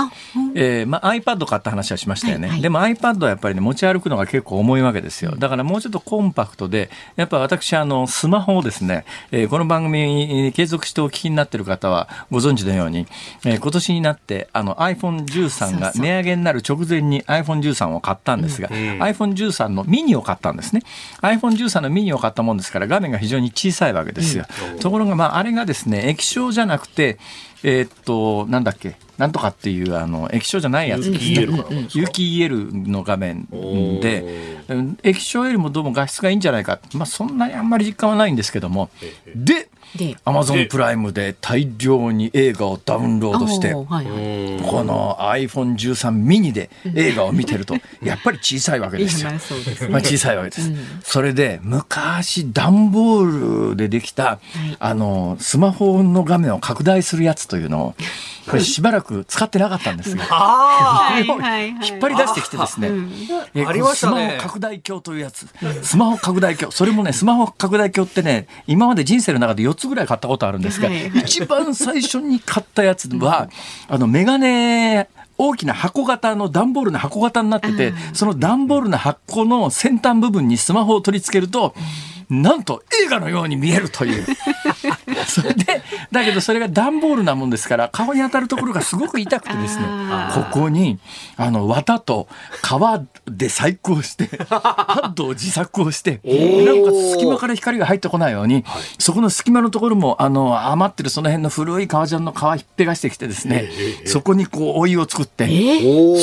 [0.55, 2.61] えーまあ、iPad 買った話はしましたよね、はいはい。
[2.61, 5.35] でも iPad はやっぱりね持ち歩くのが結構重いわけですよ。
[5.37, 13.07] だからもうちょっとコンパクトでやっぱ私あのスマホをですね、えーこの番組に継続してお聞きになっている方はご存知のように、
[13.45, 20.83] えー今年になってあの iPhone13 が値上げになる直前に iPhone13 を買ったんですが、iPhone13 のミニを買ったんですね。
[21.21, 24.45] iPhone13 のミニを買ったもんですから画面が非常に小さいわけですよ、
[24.79, 27.17] ところがまああれがですね液晶じゃなくて
[27.63, 28.95] えーっとなんだっけ？
[29.17, 31.47] なんとかっていうあの液晶じゃないやつですね。
[31.93, 33.47] 有機 EL の画面
[33.99, 38.89] でうん液晶よりもどうも画質がいいんじゃないか、まあ、そんなにあんまり実感はないんですけども。
[39.35, 39.69] でで
[40.23, 44.61] アマゾンプライムで大量に映画をダウンロードしてはいはい。
[44.69, 49.29] この iPhone13 ミニで映画を見てるとやっぱり小さいわけですよ。
[49.29, 49.89] まあそうですね。
[49.89, 50.71] まあ、小さいわけです、
[51.03, 54.39] それで昔段ボールでできた、
[54.79, 57.95] あのスマホの画面を拡大するやつというのを
[58.49, 61.67] これしばらく使ってなかったんですが、 あ はいはいはい。
[61.67, 62.91] 引っ張り出してきてですね、
[63.53, 64.37] えありましたね。
[64.37, 65.47] スマホ拡大鏡というやつ、
[65.83, 66.73] スマホ拡大鏡。
[66.73, 71.19] それもねスマホ拡大鏡ってね今まで人生の中で4つぐらい買ったことあるんですが、はいはい。
[71.19, 73.49] 一番最初に買ったやつは、
[73.87, 81.75] あのメガネ大きな箱型の段ボールの箱型になってて、その段ボールの箱の先端部分にスマホを取り付けると、
[82.29, 84.25] なんと映画のように見えるという。
[85.25, 89.85] それでだけどそれが段ボールなもんですから顔に当たるところがすごく痛くてですね
[90.33, 90.99] ここに
[91.35, 92.27] あの綿と
[92.61, 98.63] 革で細工をして パッドを自作をしてなんか隙間から光が入ってこないように、
[98.97, 103.69] そこの隙間のところもあの余ってるその辺の古い革ジャンの皮引っぺがしてきてですね、
[104.05, 105.47] そこにこうお湯を作って、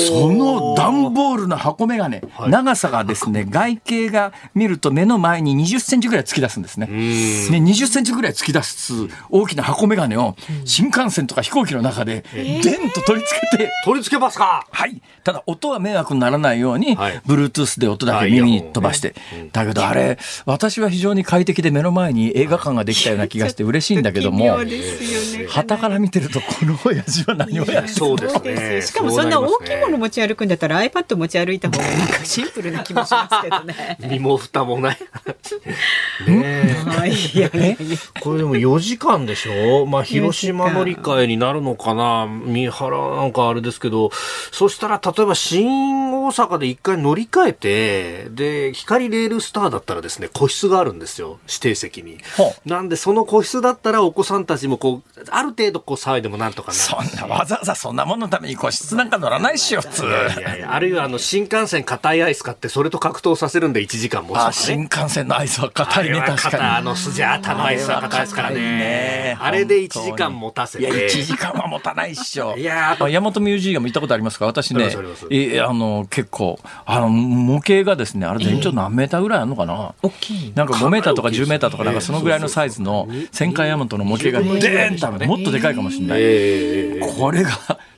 [0.08, 6.86] その段ボールの箱眼鏡、長さがですね 外径が見ると目の前に20センチぐらい突き出すんですね。
[6.86, 8.83] ね20センチぐらい突き出す
[9.30, 14.66] 大きな箱眼鏡を新幹線とか飛行機の中でデンと取り付けて、取り付けますか？
[14.70, 15.00] はい。
[15.22, 17.18] ただ音は迷惑にならないように、はい。
[17.26, 19.14] Bluetooth で音だけ耳に飛ばして。
[19.52, 25.46] だけどあれ、私は非常に快適で目の前に映画館ができたような気がして嬉しいんだけども、 奇妙ですよね。
[25.48, 28.82] 旗から見てるとこの親父は何をやってるそうですね。
[28.82, 33.96] しかもそんな大きいものも持ち歩くんだったら iPad 持ち歩いた方がなんかシンプルな気もしますけどね。
[34.00, 34.98] 身も蓋もない。
[36.28, 37.76] ね
[38.20, 39.86] これでも4時間でしょ？
[39.86, 42.26] まあ、広島乗り換えになるのかな？
[42.26, 44.10] 三原なんかあれですけど、
[44.52, 51.38] そしたら例えば新大阪で一回乗り換えて、で、光レールスターだったらですね、個室があるんですよ。
[51.48, 52.18] 指定席に。
[52.36, 52.54] ほ。
[52.64, 56.80] なんで、その個室だったらお子さんたちもこう、ある程度こう騒いでもなんとかなる。
[56.80, 69.36] そんなわざわざそんなもんのために個室なんか乗らないっしよ普通いやいやいやあるいはあの新幹線硬いアイス買ってそれと格闘させるんで1時間持つとかあね新幹線のアイスは硬いね確かに硬あのスジャータのアイスは硬いですからねあれは硬いね。
[69.40, 70.84] あれで1時間持たせて。
[70.84, 72.56] いや1時間は持たないっしょ。
[72.58, 74.46] いやーあ山本ミュージアム行ったことありますか？
[74.46, 74.88] 私ね
[75.30, 80.52] えあの結構あの模型がですねあれ全長何メーターぐらいあるのかな、大きい。
[80.54, 81.44] なんか5メーターとかかなり大きいですね。
[81.44, 87.50] 10メーターとかなんかそのぐらいのサイズの戦艦ヤマトの模型がデーンとあるもっとでかいかもしれない、ええこれが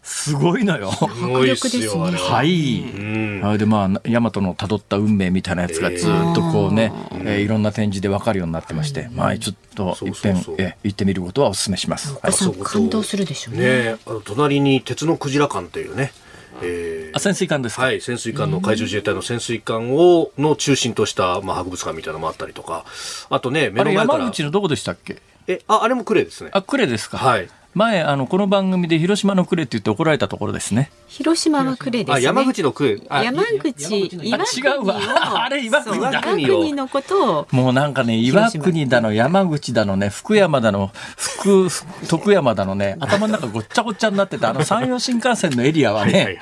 [0.03, 0.93] すごいのよ。
[0.93, 2.23] すごいっすよあれは。
[2.37, 2.81] はい。
[2.81, 3.41] ん。
[3.45, 6.93] あれでまあヤマトの辿った運命みたいなやつがずっとこうね、
[7.25, 12.13] えーいろんな展示で分かるようになってまして、まあちょっと一遍そうそうえ行ってみることはお勧めします。
[12.13, 13.61] はいお子さん感動するでしょうね。
[13.61, 16.13] ねあの隣に鉄のクジラ館っていうね、
[16.63, 17.83] えーあ潜水艦ですか？
[17.83, 22.85] はい、潜水艦の海上自衛隊の潜水艦をの中心とした、まあ、博物館みたいなのもあったりとか
[23.31, 25.17] あとね目の前から山口のどこでしたっけ？
[25.49, 27.19] えああれもクレーですねあ呉ですか。
[27.19, 30.91] はい前あのこの番組で広島の呉って言って怒られたところですね。
[31.09, 32.15] 広島は呉ですね。
[32.15, 32.95] あ山口のクレ。
[32.95, 34.97] ーあ山口岩国あ違うわ。
[35.45, 36.11] あれ岩国だ。
[36.11, 41.69] 岩国のことをもうなんかね、岩国だの、山口だのね、福山だの、福、
[42.09, 46.39] 徳山だのね、頭の中ごっちゃごっちゃになってた、あの 山陽新幹線のエリアはね、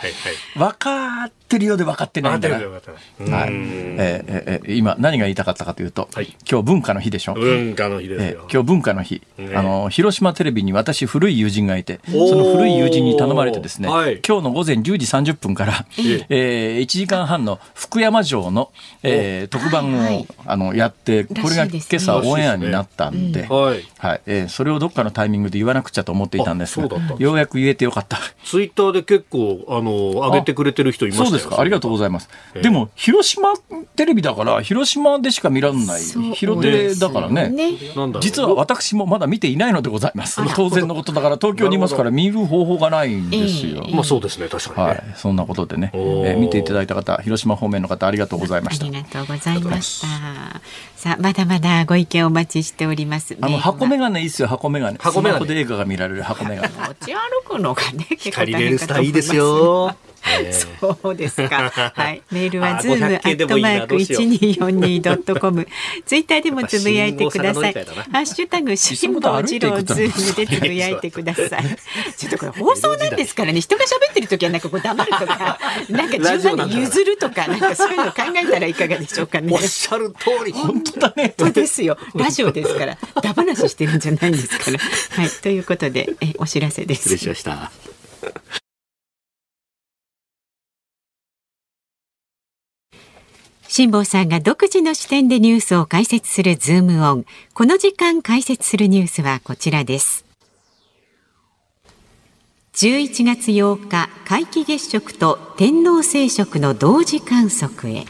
[0.56, 2.54] 分かってるようで分かってないんだな。
[2.54, 2.64] はい。
[2.64, 3.56] 分かってるよ分かってる
[3.98, 6.32] えーえ今、何が言いたかったかというと、はい。
[6.48, 7.34] 今日文化の日でしょ。
[7.34, 9.52] 文化の日です今日文化の日、ね。
[9.56, 14.20] あの広島テレビに私古い友人がいてその古い友人に頼まれてですね、はい。
[14.26, 14.92] 今日の午前10時
[15.32, 15.86] 30分から、
[16.28, 20.28] えー、1時間半の福山城の、えー特番を、はいはい。
[20.46, 23.46] あのやってこれが今朝オンエアになったんで。
[23.46, 23.84] はい。
[23.98, 24.20] はい。
[24.26, 28.18] えーそれをどっかのタイミングで言わなくちゃと思っていたんですがすようやく言えてよかった。
[28.44, 31.30] ツイッターで結構あの上げてくれてる人いましたよ。
[31.30, 31.60] そうですか。
[31.60, 32.28] ありがとうございます。
[32.54, 32.62] ええ。
[32.62, 33.54] でも広島
[33.96, 36.02] テレビだから広島でしか見らんない。
[36.34, 37.48] 広テだからね。
[37.48, 37.72] ね。
[38.20, 40.40] 実は私もまだ見ていないのでございます。
[40.54, 43.86] 当然のことだから東京にいますから見る方法がないんですよ。
[43.92, 48.94] まあそうですね確かにね、はい、そんなことでね、えおーー見ていただいた方、広島方面の方ありがとうございましたあり。
[48.94, 50.06] がとうございました。
[50.96, 53.36] さあまだまだご意見お待ちしております。
[53.40, 54.98] あの箱目眼鏡いいっすよ箱眼鏡。
[54.98, 56.74] 箱眼鏡で映画が見られる箱眼鏡。
[56.88, 57.20] 持ち歩
[57.56, 59.36] くのがね 光大レールスターいいですす。
[59.36, 60.03] よ、えー
[60.80, 61.70] そうですか。
[61.94, 62.22] はい。
[62.30, 65.66] メールはあズームア500系でットマーク一二四二ドットコム。
[66.06, 67.72] ツイッターでもつぶやいてください。
[67.72, 67.80] ハ
[68.20, 71.48] ッシュタグ辛坊治郎ズームでつぶやいてください。
[72.16, 73.60] ちょっとこれ放送なんですからね。
[73.60, 75.58] 人が喋ってる時はなんかこう黙るとか、
[75.88, 79.62] なんか順番で譲るとか、なんかそういうの考えたらいかがでしょうかねおっ。
[79.62, 81.34] しゃる通り本当だね。
[81.38, 81.98] そうですよ。
[82.14, 84.78] ラジオですから、ダ話してるんじゃないんですから。
[84.78, 85.28] はい。
[85.28, 87.28] ということで、えお知らせです失礼し。
[87.28, 88.63] ました
[93.76, 97.26] 辛坊さんが独自の視点でニュースを解説するズームオン。
[97.54, 100.24] この時間解説するニュースはこちらです。
[102.74, 108.04] 11月8日、皆既月食と天王星食の同時観測へ。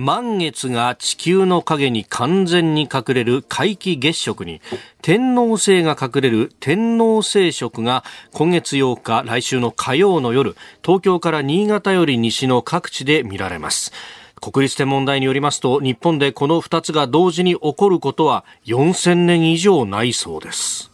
[0.00, 4.62] 満月が地球の影に完全に隠れる皆既月食に
[5.02, 13.92] 天王星が隠れる天王星食が今月8日来週の火曜の夜東京から新潟より西の各地で見られます
[14.40, 20.90] 国立天文台によりますと日本でこの2つが同時に起こることは4000年以上ないそうです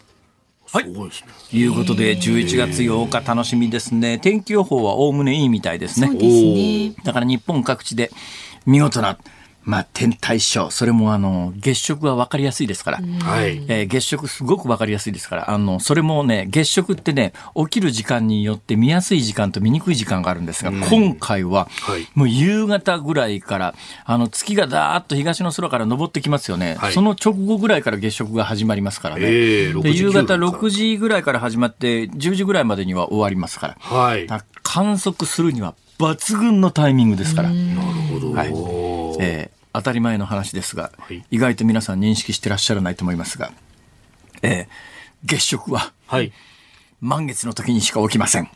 [0.72, 4.18] はいすごいですねということで、11月8日楽しみですね。
[4.18, 6.08] 天気予報はおおむねいいみたいですね。
[6.08, 7.04] そうですね。
[7.04, 8.10] だから日本各地で
[8.66, 9.18] 見事な
[9.66, 13.64] まあ、天体ショー、それもあの、月食は分かりやすいですから、はい。
[13.66, 23.74] えー月食すごく分かりやすいですから、あの、それもね、月食ってね、起きる時間によって見やすい時間と見にくい時間があるんですが、今回ははい、もう夕方ぐらいから、
[24.04, 26.76] あの、月がだーっと東の空から昇ってきますよね。
[26.78, 29.22] はいその直後ぐらいから月食が始まりますからね。
[29.24, 33.76] ええ6時で夕方9分から6時ぐらいから始まって、10時ぐらいまでには終わりますから。
[33.80, 34.28] はい。
[34.28, 37.50] だから観測するには抜群のタイミングですから。
[37.50, 37.80] なる
[38.12, 38.32] ほど。
[38.32, 38.48] はい
[39.20, 43.52] えー当たり前の話ですが、はい意外と皆さん認識してらっしゃらないと思いますが、
[44.42, 44.66] えー
[45.22, 46.32] 月食ははい。
[47.02, 48.48] 満月の時にしか起きません。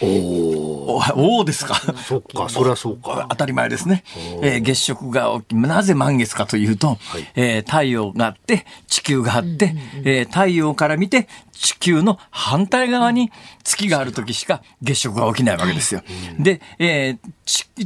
[0.00, 1.02] おお。
[1.16, 1.74] おおーですか？
[1.74, 3.26] そっか、そりゃそうか。
[3.30, 4.04] 当たり前ですね。
[4.42, 13.30] えー月食が起き、なぜ満月かというと、いえー太陽があって、地球があって、えー太陽から見て、地球の反対側に
[13.62, 16.02] 月がある時しか月食が起きないわけですよ。
[16.38, 17.30] で、えー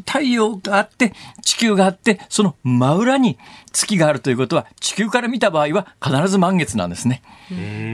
[0.07, 1.13] 太陽があって、
[1.43, 3.39] 地球があって、その真裏に
[3.73, 7.23] 月があるということは、地球から見た場合は必ず満月なんですね。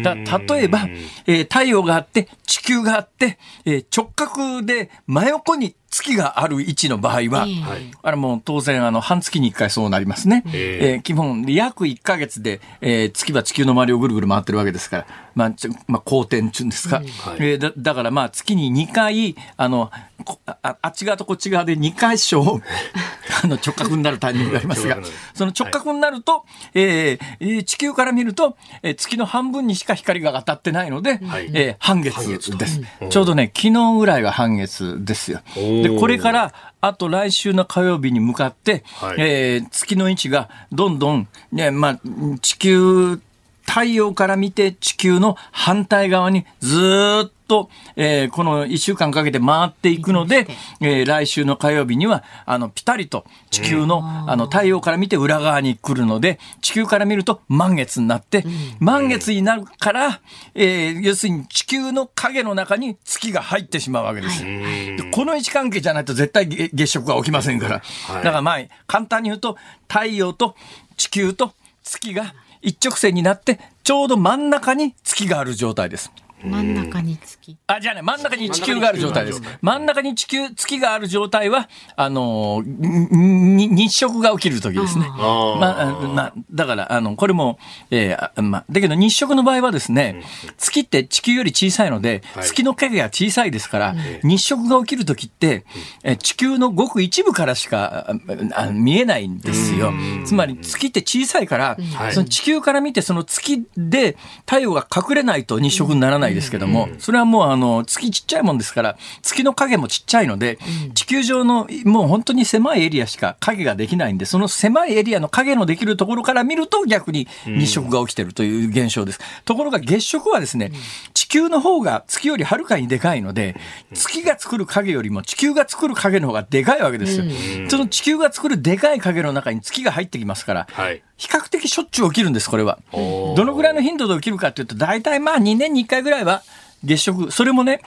[0.03, 0.81] だ例えば、
[1.27, 7.61] えー太陽があって、地球があって、えー直角で真横に月がある位置の場合は、はい。
[8.03, 10.43] あれもう当然あの半月に1回そうなりますね。
[10.53, 10.99] ええ。
[10.99, 16.97] ー基本約1ヶ月で、えー月は地球の周りをぐるぐる回ってるわけですから、まあ、ちょまあ、公転っていうんですか。
[16.97, 17.07] はい。
[17.39, 19.91] えーだだからまあ月に2回、あの、
[20.25, 22.61] こああっち側とこっち側で2回章、
[23.43, 24.99] あの直角になるタイミングがありますが
[25.35, 31.51] その直角になると、えーえー地球から見ると、えー月の半分にしか光が当たってないので、はい。
[31.55, 32.17] えー半月
[32.57, 32.81] です。
[33.11, 35.41] ちょうどね、昨日ぐらいが半月ですよ。
[35.89, 39.17] で、これから、あと来週の火曜日に向かって、はい。
[39.19, 42.01] えー月の位置がどんどん、ね、まあ、
[42.41, 43.21] 地球、
[43.67, 50.47] 太陽から見て地球の反対側にずーっと、えーこの1週間かけて回っていくので、
[50.81, 58.45] えー来週の火曜日には、あの、ピタリと地球の、あの、太陽から見て裏側に来るので、地球から見ると満月になって、
[58.81, 60.21] 満月になるから、
[60.55, 64.43] えー要するに地球の影の中に月が入ってしまうわけです。
[64.43, 67.83] でこの位置関係じゃないと絶対月月食は起きませんから。
[68.07, 68.25] はい。
[68.25, 69.57] だからまあ、簡単に言うと、
[69.89, 70.55] 太陽と
[70.97, 71.53] 地球と
[71.83, 72.35] 月が
[72.65, 76.11] 一直線になって、ちょうど真ん中に月がある状態です。
[76.45, 77.57] 真ん中に月。
[77.67, 79.43] あ、じゃあね、真ん中に地球がある状態です。
[79.63, 80.51] 真ん中に地球。
[80.51, 85.07] 月がある状態は、あの日食が起きる時ですね。
[85.09, 87.59] まあ、あまあ、だから、あの、これも、
[87.91, 90.23] えーあまあ、だけど日食の場合はですね、
[90.59, 92.45] 月って地球より小さいので、はい。
[92.45, 95.65] 月の影が小さいですから、日食が起きる時って、
[96.03, 98.07] えー地球のごく一部からしか
[98.55, 99.93] ああ見えないんですよ。
[100.25, 102.13] つまり月って小さいから、はい。
[102.13, 104.17] その地球から見てその月で
[104.47, 110.59] 太陽が隠れないと日食にならないですけども、それはもうあの月ちっちゃいもんですから、月の影もちっちゃいので、
[110.95, 119.21] 地球上のもう本当に狭いエリアしか影ができないんで、その狭いエリアの影のできるところから見ると逆に日食が起きてるという現象です。
[119.45, 120.73] ところが月食はですね、
[121.15, 123.57] 地球の方が月よりはるかにでかいので、
[123.93, 127.25] 月が作る影よりも地球が作る影の方がでかいわけですよ。
[127.69, 131.03] その地球が作るでかい影の中に月が入ってきますから、はい。
[131.17, 132.79] 比較的しょっちゅう起きるんです、これは。
[132.93, 136.43] どのぐらいの頻度で起きるかというと、大体まあ2年に1回ぐらいは
[136.83, 137.31] 月食。
[137.31, 137.81] それもね、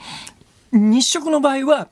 [0.72, 1.88] 日食の場合は、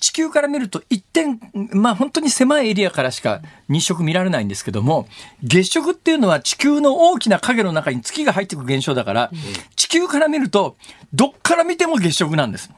[0.00, 1.38] 地球から見ると一点、
[1.70, 5.06] まあ本当に狭いエリアからしか日食見られないんですけども、
[5.44, 9.30] 月食っていうのは地球の大きな影の中に月が入っていく現象だから、
[9.76, 10.76] 地球から見ると、
[11.14, 12.70] どっから見ても月食なんです。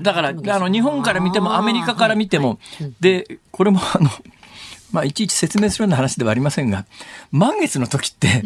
[0.00, 2.58] だから、あの、日本から見ても、アメリカから見ても、
[3.00, 4.08] で、これも、あの、
[4.92, 6.86] まあ、いちいち説明するような話ではありませんが、
[7.30, 8.42] 満月の時って、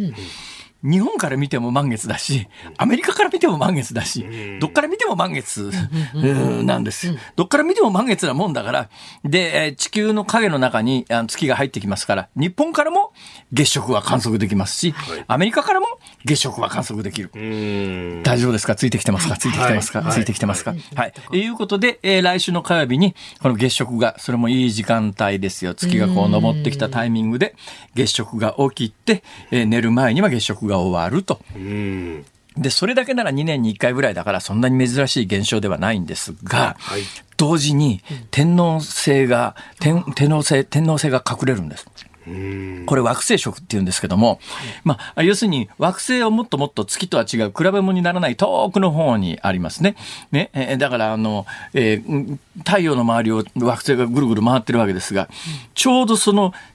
[0.83, 4.27] 日本から見ても満月だし、アメリカから見ても満月だし、
[4.61, 5.71] どっから見ても満月
[6.15, 6.19] う
[6.63, 7.07] んなんです。
[7.07, 7.15] よ。
[7.37, 8.89] どっから見ても満月なもんだから、
[9.25, 13.13] で、えー地球の影の中にあの月が入ってきますから、日本からも
[13.53, 14.95] 月食は観測できますし、
[15.29, 15.87] アメリカからも
[16.25, 17.31] 月食は観測できる。
[17.35, 18.23] うん。
[18.23, 18.75] 大丈夫ですか？
[18.75, 19.37] ついてきてますか？
[19.37, 20.13] ついてきてますか、はい。
[20.13, 20.75] ついてきてますか？
[20.95, 21.13] はい。
[21.31, 25.75] ということで、えー来週の火曜日に、この月食が、それもいい時間帯ですよ。
[25.75, 27.55] 月がこう昇ってきたタイミングで、
[27.95, 31.41] 月食が起きて、えー寝る前には月食が終わると。
[31.55, 32.25] うん。
[32.57, 37.03] で、それだけなら2年に1回ぐらいだから、そんなに珍しい現象ではないんですが、はい。
[37.37, 41.87] 同時に天皇星が、天天皇星、天皇星が隠れるんです。
[42.27, 42.83] うん。
[42.87, 44.39] これ惑星食っていうんですけども、
[44.85, 49.97] まあ、要するに惑星をもっともっと月とは違う比べ物にならない遠くの方にありますね。
[50.31, 55.29] ね、えーだからあの、えーうん太陽の周りを惑星がぐるぐる回ってるわけですが、
[55.75, 56.72] ちょうどその月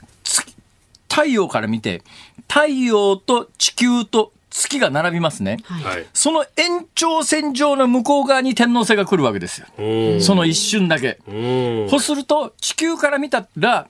[1.18, 2.04] 太陽から見て、
[2.48, 5.58] 太陽と地球と月が並びますね。
[5.64, 6.06] はいはい。
[6.14, 9.66] その延長線上の向こう側に天王星が来るわけですよ。
[9.80, 10.22] うん。
[10.22, 11.18] その一瞬だけ。
[11.28, 11.90] うん。
[11.90, 13.88] そうすると、地球から見たら、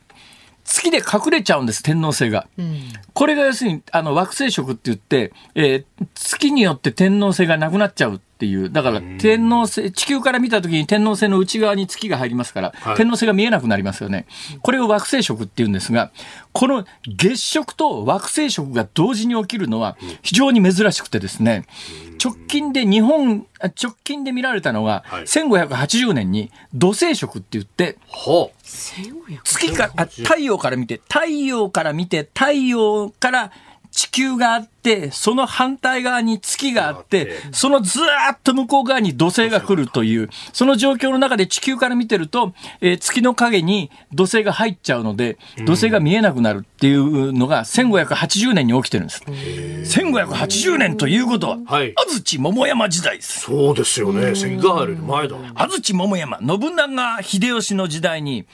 [0.63, 2.47] 月で隠れちゃうんです、天王星が。
[3.13, 8.71] これが要するに、あの、惑星食って言って、えー月によって天王星がなくなっちゃうっていう。
[8.71, 12.95] だから、天王星、地球から見た時に天王星の内側に月が入りますから、はい。
[12.95, 14.27] 天王星が見えなくなりますよね。
[14.61, 16.11] これを惑星食って言うんですが、
[16.53, 21.65] この月食と惑星食が同時に起きるのは非常に珍しくてですね、
[22.23, 25.23] 直近で日本、あ直近で見られたのが、はい。
[25.23, 28.51] 1580年に土星食って言って、ほ
[29.43, 33.51] 月かあ太陽から見て太陽から見て太陽から
[33.91, 34.76] 地球があって
[35.11, 49.23] その反対側に月があってそのずーっと向こう側に土星が来るというその状況の中で地球から見てると、えー月の影に土星が入っちゃうので土星が見えなくなるっていうのが1580年に起きてるんです。
[49.23, 53.39] 1580年ということは、はい安土桃山時代です。
[53.41, 54.35] そうですよね。
[54.35, 55.35] 関ヶ原より前だ。
[55.55, 58.45] 安土桃山、信長秀吉の時代に、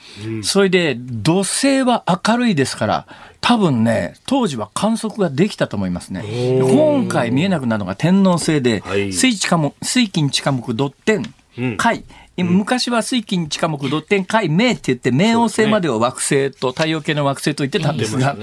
[0.42, 3.06] それで土星は明るいですから、
[3.40, 6.23] 多分ね、当時は観測ができたと思いますね。
[6.24, 11.76] 今回見えなくなるのが天王星で、水金地下木土天、うん。
[11.76, 12.04] 海、
[12.42, 18.36] 昔は水金地下木土天海明って言って冥王星までを惑星と太陽系の惑星と言ってたんですが、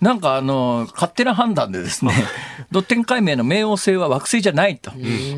[0.00, 2.12] なんかあの勝手な判断でですね、
[2.70, 4.92] ドッテン解明の冥王星は惑星じゃないと、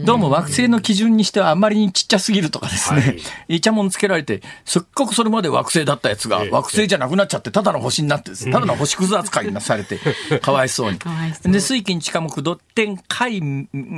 [0.05, 6.50] どうも惑星の基準にしてはあまりにちっちゃすぎるとかですね、イチャモンつけられて、せっかくそれまで惑星だったやつがええ。
[6.50, 8.46] 惑星じゃなくなっちゃって、ただの星になってです。
[8.46, 9.98] ね、ただの星屑扱いになされて、
[10.40, 10.98] かわいそうに。
[11.44, 13.40] で、水金地下木ドッテン海、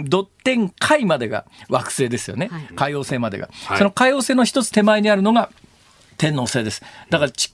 [0.06, 2.68] ドッテン海までが惑星ですよね、はい。
[2.74, 3.48] 海王星までが。
[3.94, 5.50] 海王星の一つ手前にあるのが
[6.16, 6.82] 天王星です。
[7.10, 7.52] だからち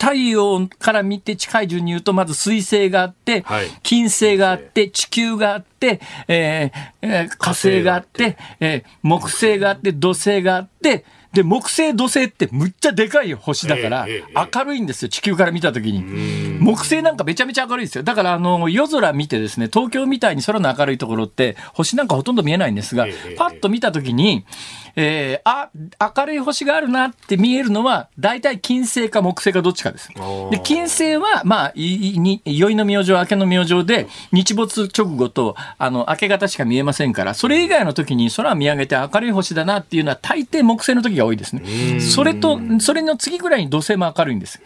[0.00, 14.06] 太陽から見て近い順に言うと、まず水星があって、はい金星があって、地球があって、えーえー火星があって、えー木星があって、土星があって、で、木星、土星ってむっちゃでかい星だから
[14.54, 16.58] 明るいんですよ、地球から見たときに。
[16.58, 18.02] 木星なんかめちゃめちゃ明るいですよ。
[18.02, 24.44] だから、あの、夜空見てですね、東京みたいに空の明るいところって、星なんかほとんど見えないんですがええ、パッと見たときに、
[24.96, 25.50] えー
[25.98, 30.10] あ、明るい星があるなって見えるのは、大体金星か木星かどっちかです。
[30.14, 42.00] ーで、金星は、まあ、いいに宵の明星、明けの明星で、日没直後と、あの、明け方しか見えませんから、それ以外の時に空見上げて明るい星だなっていうのは、大抵木星の時が多いですね。
[42.00, 44.60] それと、それの次ぐらいに土星も明るいんです。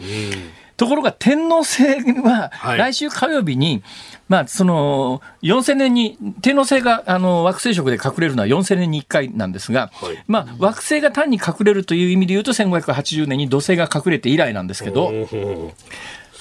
[0.77, 1.83] ところが天王星
[2.21, 3.83] ははい来週火曜日に、
[4.29, 10.25] まあその4000年に天王星があの惑星食で隠れるのは4000年に1回なんですが、はい。
[10.27, 15.13] まあ惑星が単に隠れるという意味で言うと1580年に土星が隠れて以来なんですけど、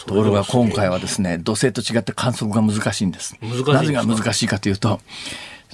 [0.05, 3.37] ところが今回はですね土星と違って観測が難しいんです。
[3.41, 4.99] なぜが難しいかというと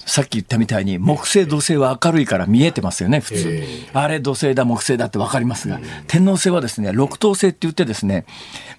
[0.06, 8.26] さっき言ったみたいに木星土星は明るいから見えてますよね普通、あれ土星だ木星だって分かりますが、天王星はですね六等星って言ってですね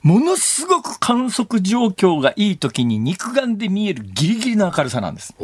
[0.03, 5.35] ものすごく観測状況がいい時に肉眼で見えるギリギリの明るさなんです。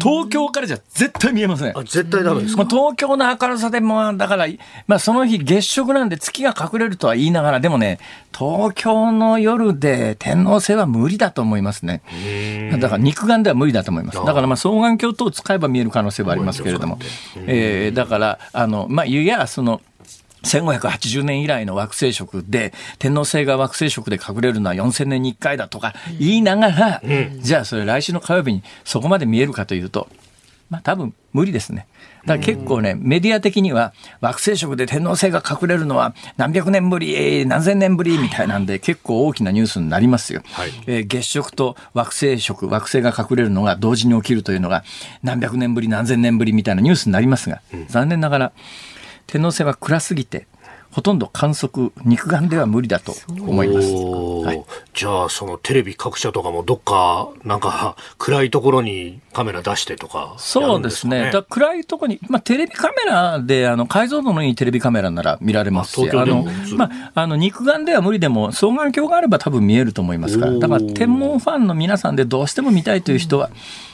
[0.00, 1.76] 東京からじゃ絶対見えません。
[1.76, 2.62] あ、絶対ダメですか？
[2.62, 4.46] まあ、東京の明るさでも、だから、
[4.86, 7.98] まあ、その日月食なんで月が隠れるとは言いながら、でもね、
[8.32, 12.02] 東京の夜で天王星は無理だと思いますね。
[12.80, 14.24] だから肉眼では無理だと思います。
[14.24, 16.98] だからまあ双眼鏡等を使えば見える可能性はありますけれども、
[17.46, 19.80] えーだから、あの、まあ、いや、その、
[20.42, 27.02] 1580年以来の惑星食で、天王星が惑星食で隠れるのは4000年に1回だとか言いながら、
[27.38, 30.08] じゃあそれ来週の火曜日にそこまで見えるかというと、
[30.70, 31.86] まあ多分無理ですね。
[32.26, 40.42] だから結構ね、メディア的には惑星食で天王星が隠れるのは何百年ぶり、えー何千年ぶりみたいなんで結構大きなニュースになりますよ。
[40.52, 44.84] はいえー月食と惑星食、惑星が隠れるのが同時に起きるというのが
[45.22, 48.52] 何百年ぶり、何千年ぶりみたいなニュースになりますが、残念ながら
[49.26, 50.46] 天王星は暗すぎて、
[50.90, 53.92] ほとんど観測、肉眼では無理だと思います。
[53.92, 54.64] はい。
[54.92, 61.30] じゃあそのテレビ各社とかもどっかなんか暗いところにカメラ出してとかそうですね。
[61.32, 66.44] だ暗いとこに、まあ、テレビカメラで、あの、解像度のいいテレビカメラなら見られますし、あの
[66.76, 73.50] まあ、あの、肉眼では無理でも、双眼鏡があれば多分見えると思いますから、だから、天文ファンの皆さんでどうしても見たいという人は、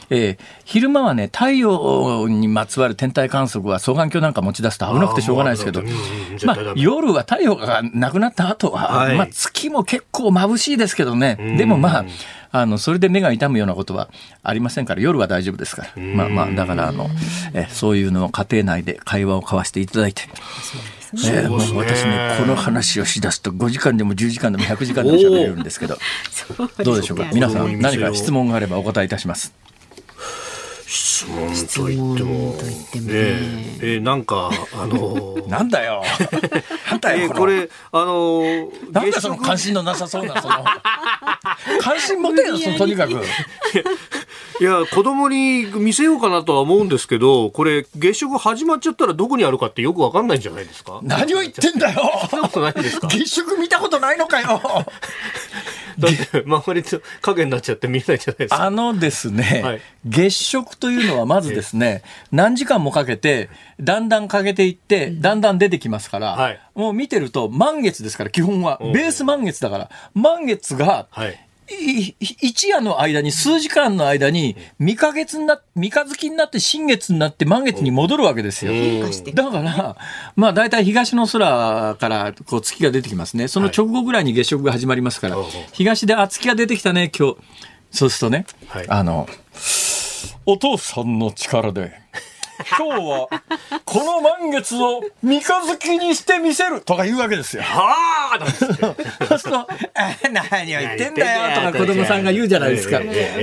[0.09, 5.83] えー昼間はね、太陽にまつわる天体観測は双眼鏡なんか持ち出すと危なくてしょうがないですけどあ
[6.45, 9.17] まあ夜は太陽がなくなった後は、はい。
[9.17, 12.05] まあ、月も結構眩しいですけどね、でもまあ、
[12.51, 14.09] あの、それで目が痛むようなことは
[14.43, 16.01] ありませんから、夜は大丈夫ですから。
[16.01, 17.09] まあまあ、だから、あの、
[17.53, 20.23] え、そういうのを家庭内で会話を交わしていただいて。
[21.13, 25.97] えーもう私ね、この話をしだすと5時間でも10時間でも100時間でも喋れるんですけど、
[26.83, 27.25] どうでしょうか？
[27.33, 29.53] 皆さん、何か質問があればお答えいたします。
[30.87, 33.07] 質問と言っても。
[33.07, 33.13] ね
[33.81, 36.01] ええなんか、あの なんだよ。
[36.89, 40.63] なんだよ、えーこれ、あのーなんだその関心のなさそうな、その。
[41.81, 43.11] 関心持てよ、そのとにかく。
[44.59, 50.99] いや、子供に見せようかなとは思うんですけど、これ、月食始まっちゃったらどこにあるかってよくわかんないんじゃないですか？
[51.03, 52.01] 何を言ってんだよ。
[52.29, 53.07] そんなことないんですか？
[53.11, 54.61] 月食見たことないのかよ。
[55.99, 58.63] だって、周りと影になっちゃって見えないじゃないですか。
[58.63, 68.79] あのですね、はい月食というのはまずですね、何時間もかけて、だんだんかけていって、だんだん出てきますから、はいもう見てると満月ですから、基本は。
[68.81, 71.46] うんベース満月だから、満月が、はい。
[71.69, 78.71] い一夜の間に、数時間の間に、三ヶ月にな、三日月になって新月になって満月に戻るわけですよ。
[79.33, 79.97] だから、
[80.35, 83.47] まあ大体東の空からこう月が出てきますね。
[83.47, 87.37] その直後ぐらいに月食が始まりますから、はい東で、あ、月が出てきたね、今日。
[87.91, 89.27] そうするとね、はいあの、
[90.45, 91.93] お父さんの力で、
[92.77, 93.27] 今日は
[93.85, 97.63] この満月を三日月にしてみせるとか言うわけですよ。
[97.63, 99.67] はあそうすると、あ
[100.31, 102.99] 何を言ってんだよとか子供さんが言うじゃないですか。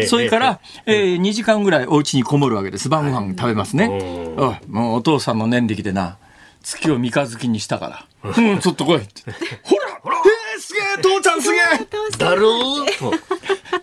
[0.08, 2.88] それから、えー、2時間ぐらいお家にこもるわけです。
[2.88, 3.86] 晩ご飯食べますね。
[3.86, 3.90] う
[4.22, 6.18] んおいもうお父さんの念力でな、
[6.62, 8.32] 月を三日月にしたから。
[8.36, 9.30] うん、ちょっと来いって。
[9.62, 10.16] ほらほら
[10.54, 11.62] えー、すげえ父ちゃんすげえ
[12.18, 12.86] だろう？
[12.86, 13.12] と。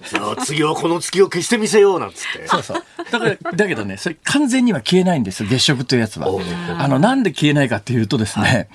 [0.04, 2.48] さあ、次はこの月を消してみせようなんつって。
[2.48, 2.84] そうそう。
[3.12, 6.28] だから、だけどね、それ完全には消えないんですよ、月食というやつは。
[6.78, 8.70] あの、なんで消えないかっていうとですね、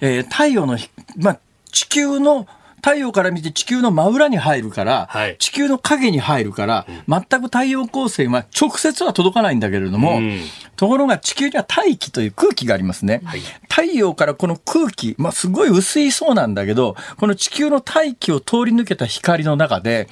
[0.00, 1.38] えー太陽のひ、まあ、
[1.72, 2.46] 地球の、
[2.82, 5.36] 太陽から見て地球の真裏に入るから、はい。
[5.38, 10.40] 地球の影に入るから、全く太陽光線は直接は届かないんだけれども、うん。
[10.76, 13.22] ところが地球には大気という空気がありますね。
[13.68, 20.08] 太陽からこの空気、まあ、すごい薄いそうなんだけど、この地球の大気を通り抜けた光の中で、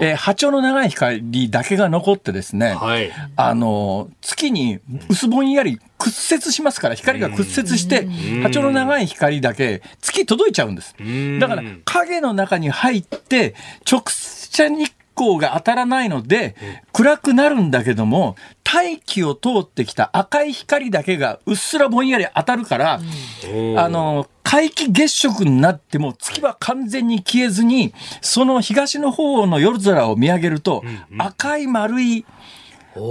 [0.00, 3.10] えー波長の長い光だけが残ってですね、はい。
[3.36, 8.06] あの、月に薄ぼんやり屈折しますから、光が屈折して、
[8.42, 10.96] 波長の長い光だけ月届いちゃうんです。
[11.02, 11.38] ん。
[11.38, 13.54] だから、影の中に入って、
[13.90, 16.56] 直射日光が当たらないので、
[16.92, 30.82] 暗くなるんだけども、大気を通ってきた赤い光だけがうっすらぼんやり当たるから、あの、皆既月食になっても月は完全に消えずに、その東の方の夜空を見上げると、
[31.18, 32.24] 赤い丸い、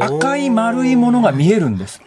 [0.01, 2.01] 赤い丸いものが見えるんです。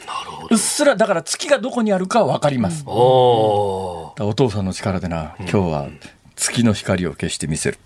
[0.50, 2.84] うっすら、だから月がどこにあるかはわかります。
[2.86, 5.88] お父さんの力でな、今日は
[6.36, 7.78] 月の光を消してみせる。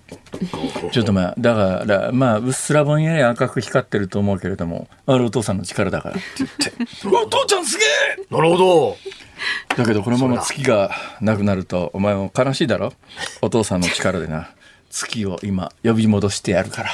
[0.93, 6.72] ちょっとまあ、だから、まあ、うっすらぼんやり赤く光ってると思うけれども、あれお父さんの力だからって言って、
[7.07, 8.97] お父ちゃんすげえなるほど。
[9.76, 12.93] だけどこのまま月がなくなると、お前も悲しいだろ？
[13.43, 14.51] お父さんの力でな、
[14.91, 16.91] 月を今呼び戻してやるから。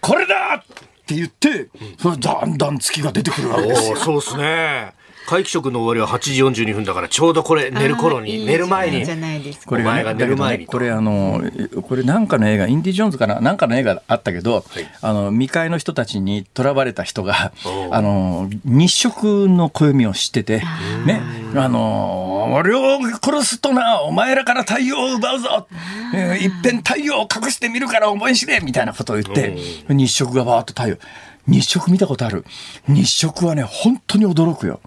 [0.00, 0.62] これだ
[1.06, 3.92] って言って、それだんだん月が出てくるわけですよ。
[3.92, 4.92] おそうですね。
[5.26, 9.10] 皆既食の終わりは8時42分だから、ちょうどこれ寝る頃に、寝る前にじ。
[9.10, 9.66] ゃないですか。
[9.66, 10.66] これ前が寝る前に。
[10.66, 11.42] これあの、
[11.82, 14.64] これなんかの映画、インディ・ジョーンズかななんかの映画あったけど、
[15.00, 17.52] あの、未開の人たちに囚われた人が、
[17.90, 20.62] あの、日食の暦を知ってて、
[21.04, 21.20] ね、
[21.56, 25.66] あの、俺を殺すとな、お前らから太陽を奪うぞ、
[26.14, 26.44] えー。
[26.44, 29.56] いっぺん太陽を隠してみるから思い知れみたいなことを言って、
[29.88, 30.96] 日食がバーッと太陽、
[31.46, 32.44] 日食見たことある
[32.88, 34.80] 日食はね、本当に驚くよ。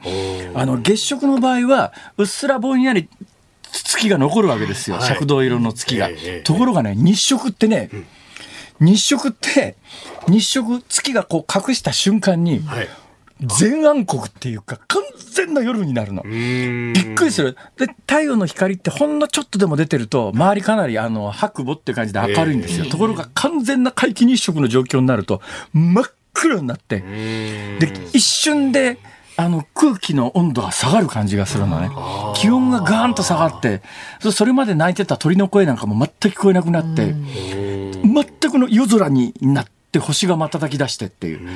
[0.53, 3.10] あの、月食の場合は、うっすらぼんやり
[3.72, 4.97] 月が残るわけですよ。
[4.97, 6.41] はい赤銅色の月がええええ。
[6.41, 7.89] ところがね、日食ってね、
[8.80, 9.76] 日食って、
[10.28, 12.88] 日食、月がこう隠した瞬間に、はい。
[13.41, 15.01] 全暗黒っていうか、完
[15.34, 16.24] 全な夜になるの。
[16.24, 17.55] びびっくりする。
[17.78, 22.86] で、太陽の光ってほんのちょっとでも出てると、周りかなりあの、白母っていう感じで明るいんですよ。
[22.88, 25.41] ところが完全な皆既日食の状況になると、
[25.74, 28.98] 真っ黒になって、で、一瞬で、
[29.40, 31.90] あの、空気の温度が下がる感じがするのね。
[32.36, 33.82] 気温がガーンと下がって、
[34.20, 41.48] そそれまで鳴いてた鳥の声なんかも全く聞こえなくなって、全くの夜空になって星が瞬き出してっていう。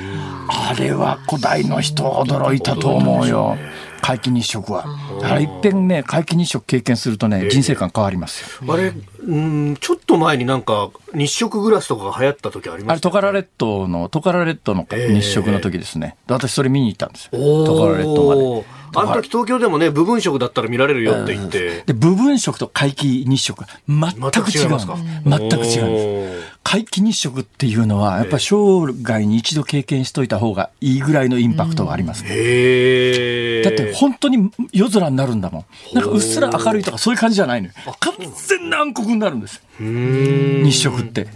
[0.48, 3.58] あれは古代の人驚いたと思うよ。
[4.04, 4.84] 皆既日食は。
[5.22, 8.74] だからいっぺんね、皆既日食経験するとね、人生観変わりますよ。
[8.74, 8.92] あれ、
[9.26, 16.16] うん、ちょっと前になんか日食グラスとかが流行った時ありあれ、ましたトカラ列島の、トカラ列島の日食の時ですね。
[16.28, 17.64] 私それ見に行ったんですよ。
[17.64, 18.83] トカラ列島まで。
[18.94, 21.82] あの時東京でもね、部分食だったら見られるよって言って。
[21.86, 24.70] で、部分食と皆既日食が全く違うの。
[24.70, 24.96] ますか？
[25.24, 26.54] 全く違うんです。
[26.64, 32.30] 皆既日食っていうのは、やっぱり生涯に一度経験しといた方がいいぐらいのインパクトがありますね。
[32.30, 33.62] へえ。
[33.62, 35.94] だって本当に夜空になるんだもん。
[35.94, 37.74] なんかうっすら明るいとかそういう感じじゃないのよ。
[38.00, 38.14] 完
[38.48, 39.62] 全な暗黒になるんですよ。
[39.78, 41.26] 日食って。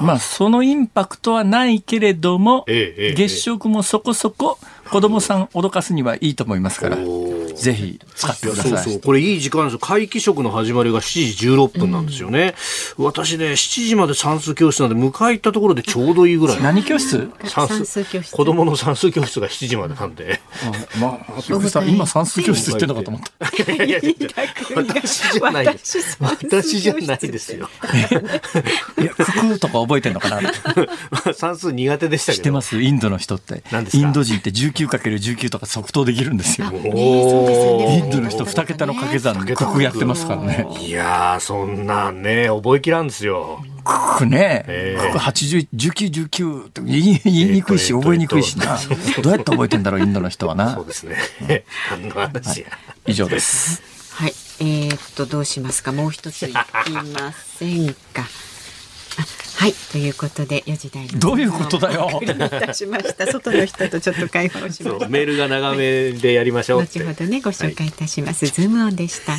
[0.00, 4.58] まあそのインパクトはないけれども、ええええ月食もそこそこ
[4.92, 6.98] 子供さん脅かすにはいいと思いますから。
[7.56, 8.72] ぜひ使ってください。
[8.72, 9.00] そうそう。
[9.00, 9.72] これいい時間です。
[9.74, 12.54] よ皆既食の始まりが7時16分なんですよね、
[12.96, 16.62] 私ね7時まで算数教室なんで迎え行ったところでちょうどいいぐらい。
[16.62, 17.30] 何教室？
[17.44, 18.34] 算算数教室。
[18.34, 20.40] 子供の算数教室が7時までなんで。
[20.64, 23.72] あまあ今算数教室行ってんのかと思った。
[23.74, 24.28] いやいやいや
[24.74, 26.16] 私じゃないです。
[26.20, 27.68] 私じゃないですよ。
[29.00, 30.40] いや九九とか覚えてんのかな
[31.34, 32.38] 算数苦手でしたけど。
[32.38, 32.80] 知ってます？
[32.80, 33.62] インドの人って。
[33.70, 34.02] 何ですか？
[34.02, 36.70] インド人って 19×19 とか即答できるんですよ。
[36.70, 40.66] ねそうですよねインドの人2桁の掛け算桁九九やってますからね。
[40.80, 43.60] いやーそんなんね覚えきらんですよ。
[44.18, 44.64] 九九ね。
[44.68, 45.12] ええ。
[45.12, 48.78] 九九80 1919って言い言いにくいしえっと覚えにくいしな。
[49.22, 51.16] どうやって覚えてんだろうインドの人はそなうですね。
[51.90, 52.66] 何の話や、
[53.06, 53.82] 以上です。
[54.14, 55.92] はい、えー、っとどうしますか？
[55.92, 58.24] もう一ついきませんか？
[59.62, 63.28] あはいということで4時台のどういうことだよいたしました。
[63.28, 64.98] 外の人とちょっと会話をしました。
[65.00, 68.46] そうメールが長めでやりましょうって後ほどねご紹介いたします。
[68.46, 69.34] ズームオンでした。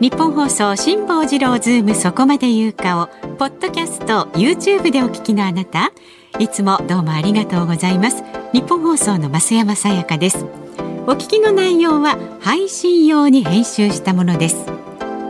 [0.00, 5.92] ニッポン放送辛坊治郎ズームそこまで言うかをポッドキャスト YouTube でお聞きのあなた
[6.40, 10.44] いつもどうもありがとうございますニッポン放送の増山さやかです
[11.06, 14.85] お聞きの内容は配信用に編集したものです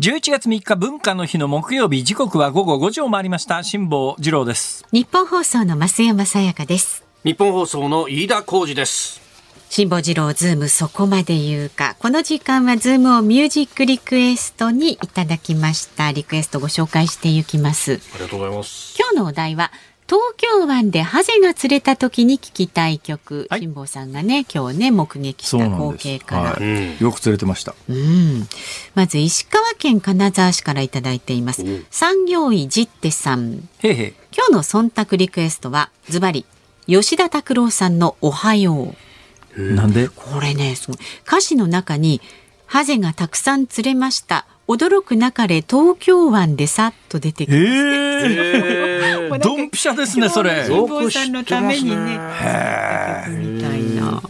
[0.00, 2.04] 11月3日文化の日の木曜日。
[2.04, 3.64] 時刻は午後5時を回りました。
[3.64, 4.86] 辛坊治郎です。
[4.92, 7.04] ニッポン放送の増山さやかです。
[7.24, 9.20] ニッポン放送の飯田浩司です。
[9.70, 11.96] 辛坊治郎ズームそこまで言うか。
[11.98, 16.12] この時間はズームオンミュージックリクエストにいただきました。
[16.12, 18.00] リクエストご紹介していきます。
[18.14, 18.96] ありがとうございます。
[18.96, 19.72] 今日のお題は
[20.08, 23.60] 東京湾でハゼが釣れた時に聞きたい曲、はい。
[23.60, 26.62] 辛坊さんがね今日ね目撃した光景から、はい。
[26.64, 26.98] うん。
[26.98, 27.74] よく釣れてました。
[27.90, 28.48] うん、
[28.94, 31.86] まず石川県金沢市からいただいています、うん。
[31.90, 33.68] 産業医ジッテさん。
[33.82, 34.14] 今日
[34.50, 36.46] の忖度リクエストはズバリ
[36.86, 38.94] 吉田拓郎さんのおはよ
[39.58, 39.74] う。
[39.74, 40.08] なんで？
[40.08, 40.96] これねすごい。
[41.26, 42.22] 歌詞の中に
[42.64, 44.46] ハゼがたくさん釣れました。
[44.68, 48.87] 驚くなかれ東京湾でさっと出てきえますえもうなんか
[49.38, 50.64] ドンピシャですねそれ。
[50.66, 54.22] 辛坊さんのためにねよく知ってますねみたいな。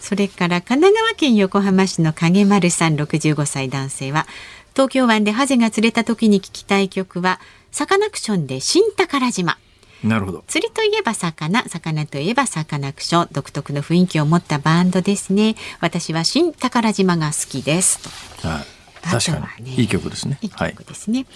[0.00, 4.26] それから神奈川県横浜市の影丸さん65歳男性は
[4.74, 7.40] 東京湾でハゼが釣れた時に聞きたい曲は
[7.72, 9.58] サカナクションで新宝島。
[10.02, 10.44] なるほど。
[10.46, 13.28] 釣りといえば魚魚といえばサカナクション。
[13.32, 15.56] 独特の雰囲気を持ったバンドですね。
[15.80, 18.00] 私は新宝島が好きです。
[18.42, 18.64] とはい。
[19.02, 19.74] 確ねかに。
[19.76, 20.38] いい曲ですね。
[20.42, 20.46] い。
[20.46, 21.26] いはい曲ですね、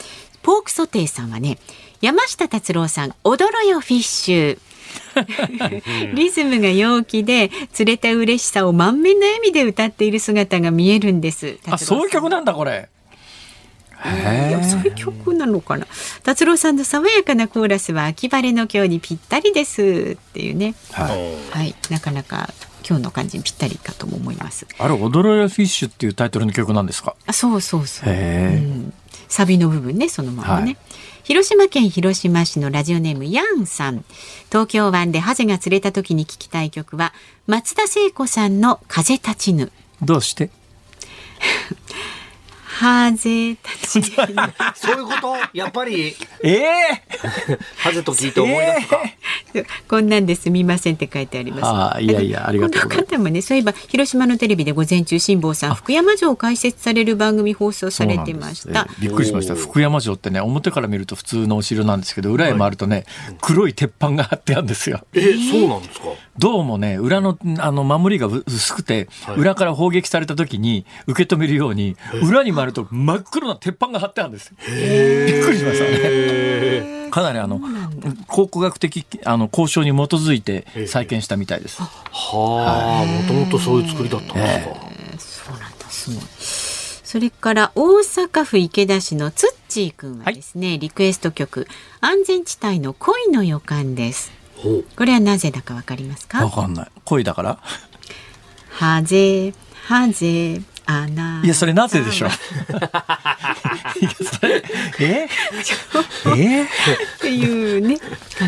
[0.42, 1.58] ポークソテーさんはね
[2.00, 4.58] 山下達郎さん踊ろよフィッシュ。
[6.14, 11.58] リズムが陽気で釣れた嬉しさを満面の笑みで歌っている姿が見えるんです。
[11.68, 12.88] あそういう曲なんだこれ。
[14.04, 15.88] いやそういう曲なのかな。
[16.22, 20.16] 達郎さんの爽やかなコーラスは秋晴れの今日にぴったりです。
[20.16, 20.74] っていうね。
[20.92, 21.34] はい。
[21.50, 21.74] はい。
[21.90, 22.54] なかなか
[22.88, 24.68] 今日の感じにぴったりかとも思います。
[24.78, 27.16] あれ「踊ろよフィッシュ」っていうタイトルの曲なんですか？
[27.26, 28.94] あそうそうそう、うん、
[29.26, 30.76] サビの部分ねそのままね、はい
[31.28, 34.02] 広島県広島市のラジオネームヤンさん。
[34.46, 37.12] 東京湾でハゼが釣れた時に聞きたい曲は
[37.46, 39.70] 松田聖子さんの風立ちぬ。
[40.00, 40.48] どうして？
[42.78, 44.10] ハゼ立ち。
[44.16, 44.36] ぬ
[44.76, 45.34] そういうこと？
[45.52, 46.14] やっぱり？
[46.44, 46.68] ええ。
[47.76, 49.00] ハゼと聞いて思い出すか、
[49.88, 50.48] こんなんです。
[50.48, 51.64] みませんって書いてあります。
[51.64, 53.06] ああいやいやありがとうございます。
[53.08, 58.86] この方もね、そういえば広島のテレビで午前中辛坊さん福山城を解説される番組放送されてました。
[58.88, 59.56] ええびっくりしました。
[59.56, 63.06] 福山城ってね表から見ると普通のお城なんですけど裏へ回るとね、
[63.40, 65.00] 黒い鉄板が張ってあるんですよ。
[65.14, 66.06] え、そうなんですか？
[66.38, 69.36] どうもね裏のあの守りが薄くて、はい。
[69.38, 77.60] 裏から砲撃された時に受け止めるように裏に回ると真っ黒な鉄板が張ってあるんですよびっくりしましたねへかなりあの
[78.26, 81.80] 考古学的あの交渉に基づいて再建したみたいです。
[81.80, 81.88] は
[83.02, 85.52] あ、もともとそういう作りだったんですか。
[85.52, 86.22] そうなんだ、すごい。
[87.08, 91.66] それから大阪府池田市のつっちーくんはですね、リクエスト曲
[92.02, 94.30] 安全地帯の恋の予感です。
[94.56, 94.84] ほう。
[94.94, 96.44] これはなぜだかわかりますか？
[96.44, 96.88] わかんない。
[97.06, 97.58] 恋だから？
[98.72, 99.54] はぜ
[99.86, 100.60] はぜ。
[101.44, 102.30] いや、それなぜでしょう？
[105.00, 105.28] え？
[106.36, 106.62] え？
[106.64, 106.66] っ
[107.20, 108.04] ていうね考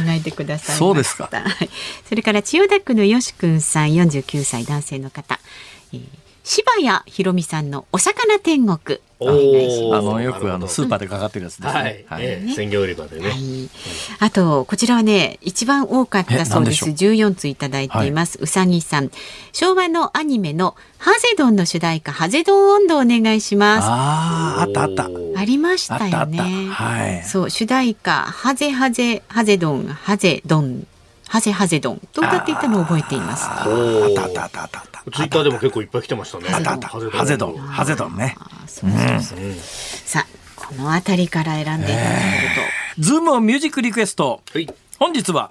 [0.09, 0.73] えてくださいました。
[0.79, 1.29] そうですか。
[1.33, 1.71] はい。
[2.09, 5.39] それから千代田区のよしくんさん49歳男性の方、
[5.93, 6.03] えー
[6.43, 12.05] 柴谷ひろみさんのお魚天国あの、よくあの、スーパーでかかってるやつですはいね。。
[12.09, 13.29] はいええ鮮魚売り場でね。
[13.29, 13.71] はい。
[14.21, 16.85] あと、こちらはね、一番多かったそうです。
[16.85, 18.39] え何で14通いただいています。
[18.41, 19.11] うさぎさん。
[19.53, 23.85] 昭和のアニメのハゼドンの主題歌、ハゼドン温度お願いします。
[23.87, 25.09] あああ、あったあった。
[25.11, 26.39] おーりましたよね。
[26.71, 27.25] はい。
[27.25, 30.87] そう、主題歌、ハゼハゼ、ハゼドン、ハゼドン、
[31.29, 33.45] ハゼハゼドンと歌っていたのを覚えています。
[33.47, 33.65] あ
[34.11, 34.81] ったあったあったあった。
[35.13, 36.47] ツイッターでも結構いっぱい来てましたね。
[36.53, 36.89] あったあった。
[36.89, 37.57] ハゼドン。
[37.57, 38.37] ハゼドンね。
[38.71, 39.39] そうそうそう。
[40.05, 42.55] さあ、この辺りから選んでいただける
[42.97, 43.03] と。
[43.03, 44.41] ズームオンミュージックリクエスト。
[44.53, 44.73] はい。
[44.99, 45.51] 本日は、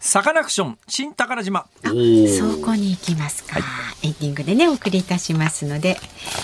[0.00, 1.60] サカナクション新宝島。
[1.60, 1.92] あそ
[2.64, 3.58] こに行きますか、
[4.02, 5.98] エンディングでねお送りいたしますので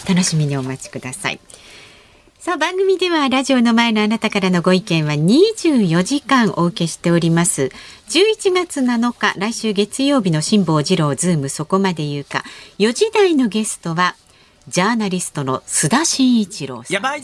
[0.07, 1.41] 楽しみにお待ちください。
[2.39, 7.73] さあ番組ではラジオの前のあなたからのご意見は24時間お受けしております。
[8.11, 12.45] 11月7日来週月曜日の辛坊治郎ズームそこまで言うか。
[12.79, 14.17] 4時台のゲストは
[14.69, 17.23] ジャーナリストの須田慎一郎さんやばい。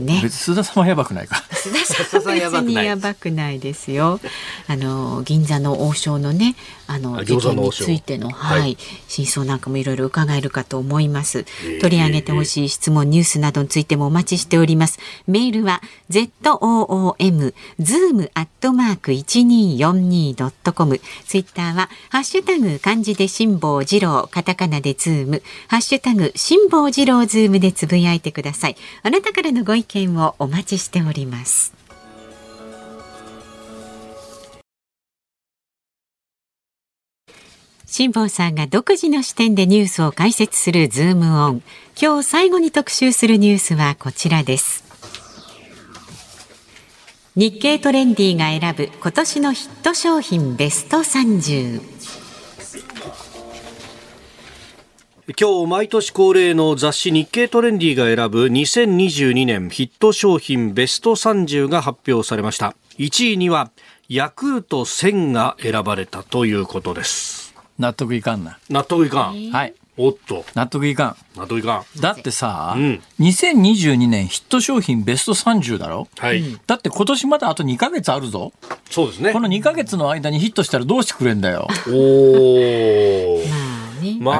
[0.00, 1.36] ね別に須田さんはやばくないか。
[1.50, 4.20] 須田さんは別にやばくないですよ。
[4.66, 6.54] あの銀座の王将のね、
[6.86, 11.78] あのあ事件についての、はいはい、真相なんかもいろいろ伺えるかと思いますえ。
[11.78, 14.98] 取り上げてほしい質問、ニュースなどについてもお待ちしております。
[15.26, 21.00] メールは z o o m zoom アットマーク一二四二ドットコム。
[21.26, 28.76] ツイッターはハッシュタグ漢字で辛坊治郎、カタカナでズーム、ハッシュタグ辛坊治郎ズームでつぶやいてください。
[29.02, 31.72] あなたからのご意見をお待ちしております。
[37.86, 41.62] 辛坊さんが独自の視点でニュースを解説するズームオン。
[42.00, 44.84] 今日最後に特集するニュースはこちらです。
[47.34, 51.97] 日経トレンディが選ぶ今年のヒット商品ベスト30。
[55.36, 62.74] 今日毎年恒例の雑誌日経トレンディが選ぶ2022年ヒット商品ベスト30が発表されました。
[62.96, 63.70] 1位には
[64.08, 67.54] ヤクルト1000が選ばれたということです。
[67.78, 68.58] 納得いかんな。
[68.70, 69.50] 納得いかん。
[69.50, 69.74] はい。
[69.98, 71.98] おっと、納得いか納得いかん。
[71.98, 72.00] ん。
[72.00, 76.08] だってさ、うん2022年ヒット商品ベスト30だろ？
[76.16, 76.58] はい。
[76.66, 78.54] だって今年まだあと2ヶ月あるぞ。
[78.90, 79.34] そうですね。
[79.34, 81.68] この2ヶ月の間にヒットしたらどうしてくれんだよ。
[81.86, 83.46] おー。
[83.48, 84.16] まあね。
[84.20, 84.36] まあ、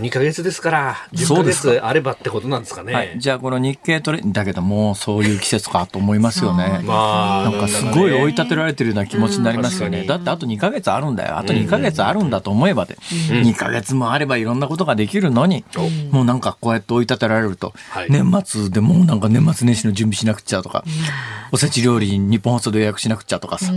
[0.00, 2.92] 2ヶ月ですから、10ヶ月あればってことなんですかね。
[2.92, 3.14] はい。
[3.18, 6.80] じゃあこの日経トレだけどもうそういう季節かと思いますよね。
[6.84, 10.00] まあ、なんかすごい追い立てられてるような気持ちになりますよね。
[10.00, 11.38] うんだってあと2ヶ月あるんだよ。
[11.38, 12.96] あと2ヶ月あるんだと思えばで。
[12.96, 15.64] 2ヶ月もあればいろんなことができるのに、
[16.10, 20.84] もうなんかこうやって追い立てられるとはい、年末でもうなんか年末年始の準備しなくちゃとか、
[21.52, 23.72] おせち料理日本放送で予約しなくちゃとかさ。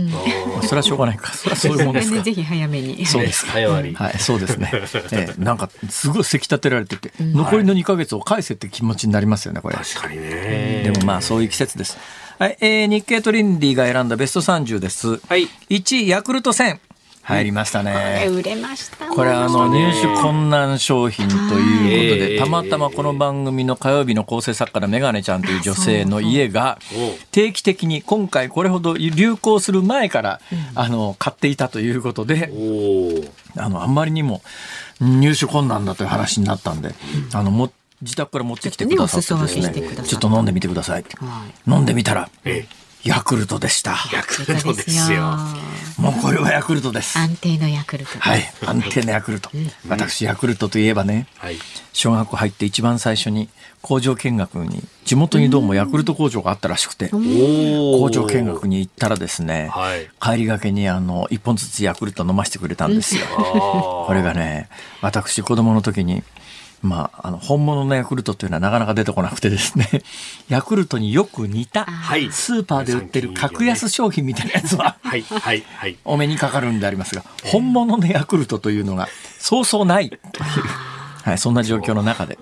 [0.62, 1.32] それはしょうがないか。
[1.32, 2.22] それはそういうもんですか。
[2.22, 3.04] ぜひ早めに。
[3.06, 3.52] そうですか。
[3.52, 3.94] 早割り。
[3.94, 4.70] はい、そうですね。
[5.12, 9.76] ええなんかすごいせき立てられてて、残りの2ヶ月を返せって気持ちになりますよね、これ。
[9.76, 10.82] 確かにね。
[10.84, 11.98] でもまあそういう季節です。
[12.38, 15.20] はい、えー、日経トレンディが選んだベスト30です。
[15.28, 15.48] はい。
[15.70, 16.78] 1位、ヤクルト1000。
[17.24, 18.26] 入りましたこれね。
[18.28, 26.78] 売れましたこれあの入手困難商品ということはいで、たまたまこの番組の火曜日の構成作家のメガネちゃんという女性の家が
[27.32, 30.40] 定期的に今回これほど流行する前から
[30.74, 32.52] あの買っていたということで。
[33.56, 34.42] あの、あんまりにも
[35.04, 36.94] 入手困難だという話になったんで、
[37.32, 37.70] あの、も、
[38.02, 41.04] 自宅から持ってきてくださってちょっとねお裾ですねちょっと飲んでみてください。
[41.66, 42.66] 飲んでみたら、え
[43.04, 43.96] ヤクルトでした。
[44.12, 45.36] ヤクルトですよ。
[45.98, 47.18] もうこれはヤクルトです。
[47.18, 48.18] 安定のヤクルト。
[48.18, 49.50] はい、安定のヤクルト。
[49.88, 51.58] 私、ヤクルトといえばね、はい。
[51.92, 53.50] 小学校入って一番最初に
[53.82, 60.08] 工場見学に、地元にどうもヤクルト工場があったらしくて、お工場見学に行ったらですね、はい。
[60.18, 63.26] 帰りがけにあの、一本ずつヤクルト飲ませてくれたんですよ。
[63.36, 64.70] あこれがね、
[65.02, 66.22] 私子供の時に、
[66.84, 69.88] まあ、あの、本物のヤクルトっていうのはなかなか出てこなくてですね、
[70.48, 75.08] ヤクルトによく似た、はいスーパーで売ってる格安商品みたいなやつは、あ。
[75.08, 75.22] はい。
[75.22, 75.64] はい。
[75.76, 75.96] はい。
[76.04, 79.08] お目にかかるんでありますが、本物のヤクルトというのが、
[79.38, 80.20] そうそうないという、
[81.22, 82.38] はい、そんな状況の中で、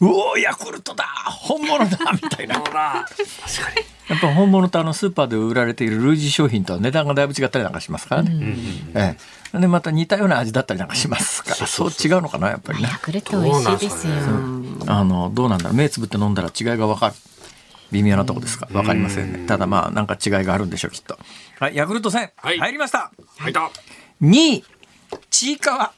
[0.00, 2.56] うおー、ヤクルトだ本物だみたいな。
[2.56, 3.06] ほら。
[3.06, 3.86] 確かに。
[4.08, 8.56] やっぱ本物とあのスーパーで売られている類似商品とは値段がだいぶ違ったりなんかしますからね。
[8.94, 9.18] ええ、
[9.60, 11.66] でまた似たような味だったりなんかしますから。
[11.66, 12.88] そう違うのかなやっぱりね。
[12.90, 12.98] ヤ。
[12.98, 14.12] クルト美味しいですよ。
[14.86, 15.74] あのどうなんだろう。
[15.74, 17.14] 目つぶって飲んだら違いが分かる。
[17.92, 18.66] 微妙なとこですか。
[18.66, 19.46] 分かりませんね。
[19.46, 21.18] ただまあなんか違いがあるんでしょうきっと。
[21.58, 22.58] はいヤクルト戦、はい。
[22.58, 23.12] 入りました。
[23.38, 23.70] はいだ。
[24.22, 24.64] 2位
[25.30, 25.92] ちいかわ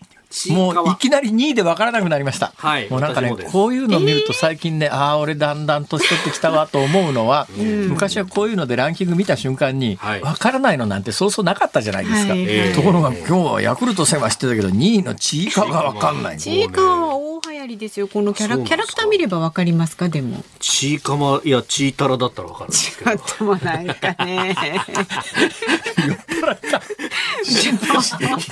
[0.50, 2.90] もういきなり2位で分からなくなりました、はい。
[2.90, 7.48] もうなんかねこういうのを見ると最近ね、ああ俺だんだん年取ってきたわと思うのは、
[7.88, 10.20] 昔はこういうのでランキング見た瞬間に、はい。
[10.20, 16.38] 分からないのなんてそうそうなかったじゃないですか、はいええところが今日はヤクルト戦は知ってたけど2位のちいかわが分かんない。
[16.38, 18.06] ちいかわは大流行りですよ。
[18.06, 20.08] このキャラキャラクター見ればわかりますか？
[20.08, 20.44] でも。
[20.60, 23.16] チーカマ、いや、チータラだったらわかるんですけど。
[23.16, 24.54] ちょっともなんかね。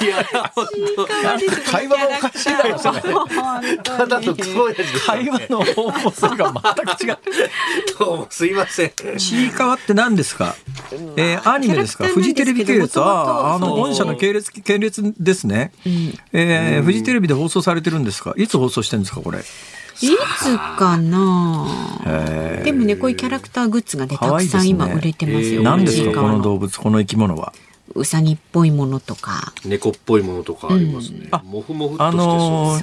[0.01, 0.25] いや、
[1.71, 3.01] 会話がおかしいだろそれ
[3.83, 4.75] ただの黒い
[5.07, 7.19] 会話の方向性が全く違う。
[7.99, 8.93] どうもすいません。
[9.19, 10.57] ちいかわって何ですか、
[11.17, 12.07] えーアニメですか？
[12.07, 15.73] フジテレビ系列ああの御社の系列系列ですね、
[16.33, 18.35] えーフジテレビで放送されてるんですか？
[18.37, 19.42] いつ放送してるんですかこれい
[20.03, 21.66] つかな？
[22.07, 25.62] えでもねこういうキャラクターグッズがねたくさん今売れてますよ。
[25.62, 26.78] 何ですかこの動物？
[26.78, 27.55] この生き物は？
[27.94, 29.55] うさぎっぽいものとか。
[29.64, 31.28] 猫っぽいものとかありますね。
[31.30, 32.28] あもふもふっとあしてそう。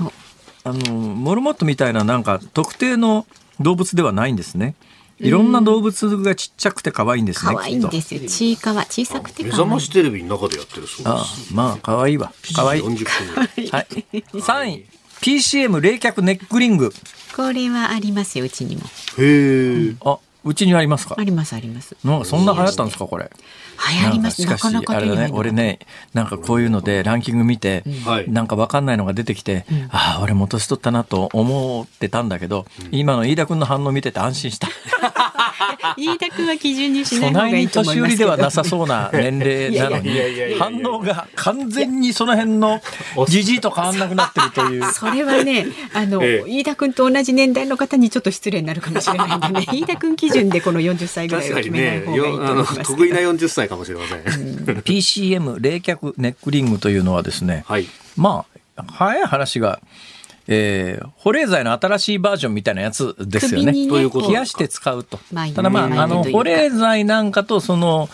[0.05, 0.13] の。
[0.65, 3.27] あのモルモットみたいななんか特定の
[3.59, 4.75] 動物ではないんですね
[5.19, 8.21] いろんな動物がちっちゃくて可愛いんですね可愛いんですよ。
[8.27, 9.89] ちいかわ小さくて可愛い目覚まし。
[9.89, 13.67] テレビの中でやってるそうああまあ可愛いわ可愛い7時40分ぐらい。
[13.67, 13.87] はい
[14.31, 14.85] 3位
[15.23, 16.91] PCM 冷却ネックリング。
[17.33, 18.81] これはありますようちにも。
[19.17, 19.95] へえ。
[20.03, 21.15] あうちにありますか？
[21.17, 21.95] ありますあります。
[22.03, 23.31] なんかそんな流行ったんですかこれ？
[24.01, 25.79] 流行りましかしなんかなかあれだね俺ね
[26.13, 28.29] なんかこういうのでランキング見て、はい。
[28.29, 34.67] なんかわかんないのが出てきて、ああ俺も年取ったなと思ってたんだけど、今の飯田君の反応見てて安心した
[35.97, 38.17] 飯田君は基準にしない方がいいと思いますけど。
[38.17, 40.11] 年寄りではなさそうな年齢なのに
[40.57, 42.81] 反応が完全にその辺の
[43.27, 52.85] じじいと変わんなくなってるという それはね、あの、ええ飯田君と同じ年代の方にちょっと失礼になるかもしれないんでね、 飯田君基準でこの40歳ぐらい確かにを決めないね、方がいいとよあの思いますけど。
[52.85, 54.19] 得意な40歳かもしれません。
[54.81, 57.87] PCM 冷却ネックリングというのはですね、はい。
[58.15, 58.45] ま
[58.75, 59.79] あ早い話が、
[60.47, 63.71] えー保冷剤の新しいバージョンみたいなやつですよね。
[63.71, 65.19] ねということ冷やして使うと。
[65.31, 68.09] まあただまあ、あの、保冷剤なんかと、その、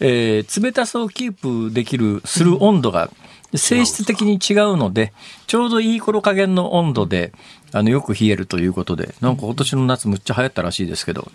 [0.00, 1.32] えー冷たさをキー
[1.68, 3.10] プできる、する温度が、
[3.54, 5.12] 性質的に違うので、
[5.46, 7.32] ちょうどいい頃加減の温度で、
[7.72, 11.30] あの、よく冷えるということで、なんか今年の夏むっちゃ流行ったらしいですけど、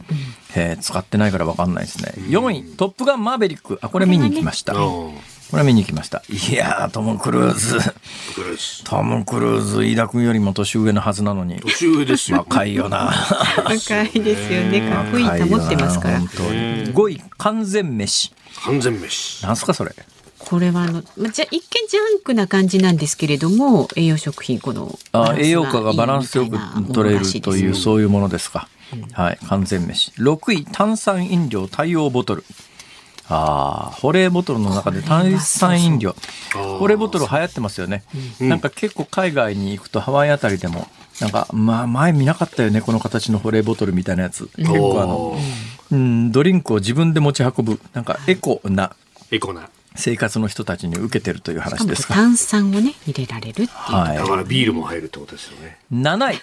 [0.56, 2.14] えー使ってないからわかんないですね。
[2.28, 3.78] 4位、トップガンマーベリック。
[3.82, 4.74] あ、これ見に行きました。
[5.52, 6.22] こうんれは見に行きました。
[6.30, 7.80] いやー、トム・クルーズ。
[8.84, 11.60] トム・クルーズ、飯田君よりも年上のはずなのに。
[11.60, 12.38] 年上ですよ。
[12.40, 13.12] 若いよな。
[13.58, 14.90] 若いですよね。
[14.90, 16.20] かっこいい保ってますから。
[16.20, 16.94] 本当に。
[16.94, 18.32] 5位、完全飯。
[18.64, 19.44] 完全飯。
[19.46, 19.96] なんすか、それ。
[20.38, 26.58] これはあの、まあ、じゃ一見ジャンクな感じなんですけれども、栄養食品このあ栄養価がバランスよく
[26.94, 27.76] 取れるという、う。
[27.76, 28.70] そういうものですか。
[29.14, 30.12] はい、完全飯。
[30.18, 32.46] 6位、炭酸飲料対応ボトル。
[33.30, 36.16] ああ、保冷ボトルの中で炭酸飲料。
[36.80, 38.04] 保冷ボトル流行ってますよね。
[38.40, 40.88] なんか結構海外に行くとハワイあたりでも、
[41.22, 44.50] なんか、まあ前見なかったよね、この形の保冷ボトルみたいなやつ。
[44.58, 45.38] 結構あの、
[45.92, 48.96] うん、ドリンクを自分で持ち運ぶ、なんかエコな
[49.32, 49.70] エコな。
[49.96, 52.14] 生活の人たちに受けてるという話ですか？
[52.14, 53.70] 炭酸をね入れられるっていう。
[53.72, 55.78] はだからビールも入るってことですよね。
[55.92, 55.96] い。
[55.96, 56.42] 7位、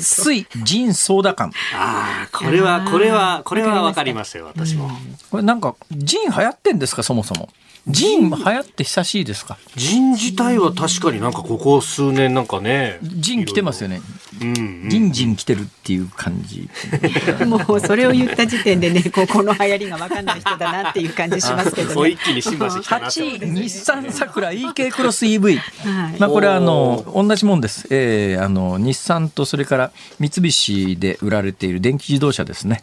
[0.00, 1.52] 水、ジン、ソーダ缶。
[1.74, 4.90] ああ、これは、これは、これはわかりますよ、私も。
[5.30, 7.48] これなんか、ジン流行ってんですか、そもそも。
[7.88, 9.58] ジン流行って久しいですか？
[9.76, 12.98] ジン自体は確かになんかここ数年なんかね。
[13.02, 14.00] ジン来てますよね。
[14.40, 14.88] うん。
[14.88, 16.68] ジンジン来てるっていう感じ。
[17.46, 21.94] もうそれを言った時点でね、こうこの流行りが分かんない人だなっていう感じしますけどね。
[21.94, 32.82] そう一気に新橋来たなって思って8日産桜 EK クロス EV、はいまあ、これはあの同じもんです、えー、あの日産とそれから三菱で売られている電気自動車ですね、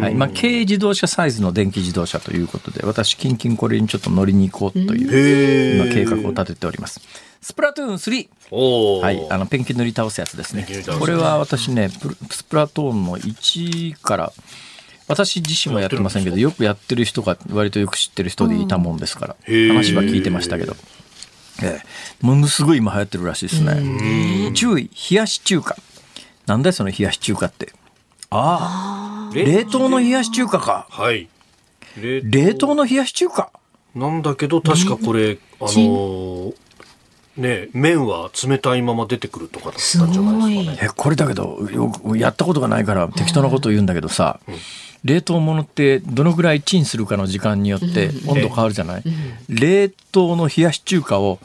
[0.00, 7.00] はいまあ、軽自動車サイズの電気自動車ということで私キンキンこれにちょっと乗りに行こうという今計画を立てております。
[7.40, 9.02] スプラトゥーン3おー。
[9.02, 10.66] はい、あのペンキ塗り倒すやつですね。
[10.98, 11.88] これは私ね
[12.30, 14.32] スプラトーンの1から
[15.08, 20.74] 私自身はやってませんけどよくやってる人が割とよく知ってる人でいたもんですから、話は聞いてましたけど、
[21.62, 24.52] ええ、ものすごい今流行ってるらしいですね。
[24.54, 25.76] 注意冷やし中華。
[26.46, 27.72] なんだよその冷やし中華って。
[28.30, 29.34] ああ。
[29.34, 30.86] 冷凍の冷やし中華か。
[30.90, 31.28] はい。
[31.96, 33.50] 冷冷凍の冷やし中華
[33.96, 36.54] なんだけど確かこれ、あのー
[37.36, 40.78] ね麺は冷たいまま出てくるとかだったんじゃないですかね。
[40.84, 44.40] えこれだけどよくやったことがないから適当なことを言うんだけどさ、
[45.04, 49.02] 冷凍物ってどのぐらいチンするかの時間によって温度変わるじゃない、
[49.50, 51.38] 冷凍の冷やし中華を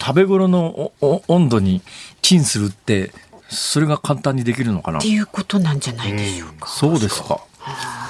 [0.00, 1.82] 食べ頃のおお温度に
[2.22, 3.12] チンするって
[3.50, 4.98] それが簡単にできるのかな？
[4.98, 6.68] っていうことなんじゃないでしょうか。
[6.68, 7.44] そうですか。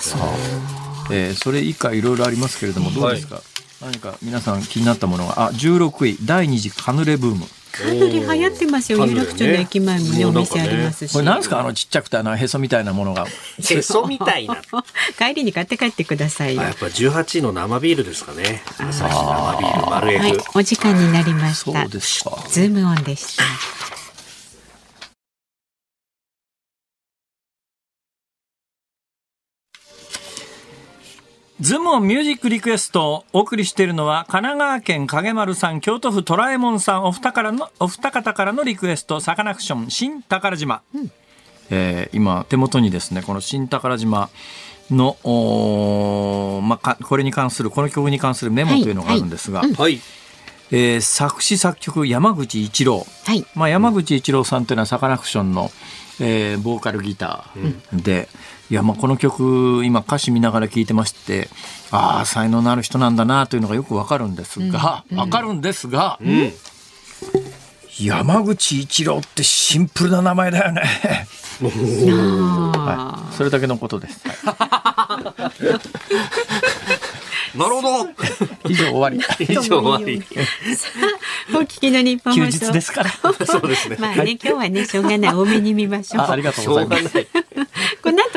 [0.00, 3.40] さあ、えーそれ以下いろいろありますけれどもどうですか、
[3.80, 5.46] 何か皆さん気になったものが？
[5.46, 9.06] あ16位第二次カヌレブームかなり流行ってますよ。
[9.06, 11.12] 有楽町の駅前もね、お店ありますし。
[11.14, 11.60] これ何ですか？
[11.60, 13.26] あのちっちゃくてあのへそみたいなものが
[13.58, 14.62] へそみたいな。
[15.18, 18.62] 帰りに買って帰ってくださいやっぱ18位の生ビールですかね。
[18.78, 20.22] 朝日生ビール丸 F。
[20.22, 21.88] はい、お時間になりましたそう。
[21.88, 23.44] ですかズームオンでした。
[31.62, 40.82] ズモンミュージックリクエストをお送りしているのは神奈川県影丸さん京都府トラえもんさんお二からのお二方からのリクエストサカナクション新宝島、
[41.70, 44.28] えー今手元にですねこの新宝島
[44.90, 50.00] の、まあ、かこれに関するこの曲に関するメモというのがあるんですが、はい。
[50.72, 53.46] えー作詞作曲山口一郎、はい。
[53.54, 55.70] まあ、山口一郎さんというのはサカナクションの、
[56.20, 58.28] えーボーカルギターで、
[58.72, 61.50] いやまあこの曲今歌詞見ながら聴いてまして
[61.90, 66.52] ああ才能のある人なんだなというのがよくわかるんですが、わかるんですが、うん。
[68.00, 70.82] 山口一郎ってシンプルな名前だよね。
[71.60, 74.26] はい、それだけのことです。
[74.26, 75.62] はい
[77.54, 78.08] なるほど。
[78.68, 79.20] 以上終わり。
[79.40, 80.22] 以上終わり。
[81.54, 82.66] お聞きの日本休放送。
[82.66, 83.10] 日ですから。
[83.46, 83.96] そうですね。
[83.98, 85.34] まあね、今日はね、しょうがない。
[85.34, 86.24] 多めに見ましょう。
[86.24, 87.26] あありがとしうございます。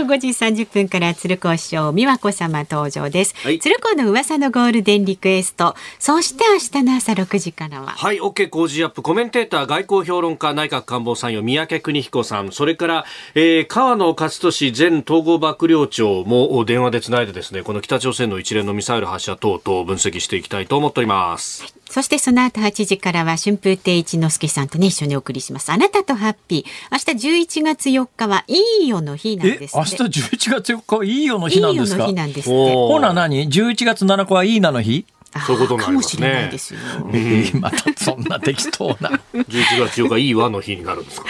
[0.05, 0.15] ょうがない。
[0.15, 0.27] この後5時
[0.63, 21.74] 30分から鶴子師匠美和子様登場です、はい鶴子の噂のゴールデンリクエストそして明日の朝6時からははい、OK 工事アップ、コメンテーター、外交評論家、内閣官房参与、三宅邦彦さん、それから、えー、河野克俊前統合幕僚長も電話でつないでですね、この北朝鮮の一連のミサイル発射等々を分析していきたいと思っております。
[21.89, 25.71] そしてその後8時からは春風亭一之輔さんとね一緒にお送りします。
[25.71, 26.65] あなたとハッピー。
[26.91, 27.27] 明日
[27.59, 32.05] 11月4日はいいよの日なんえです明日11月4日はいいよの日なんですか？
[32.05, 35.05] いいよの日なんですほな何 ?11 月7日はいいなの日？
[35.11, 35.14] あ
[35.45, 36.51] そういうことになりますね。
[36.57, 36.79] すよ
[37.11, 39.19] えーまたそんな適当な。
[39.33, 41.27] 11月8日、いい和の日になるんですか、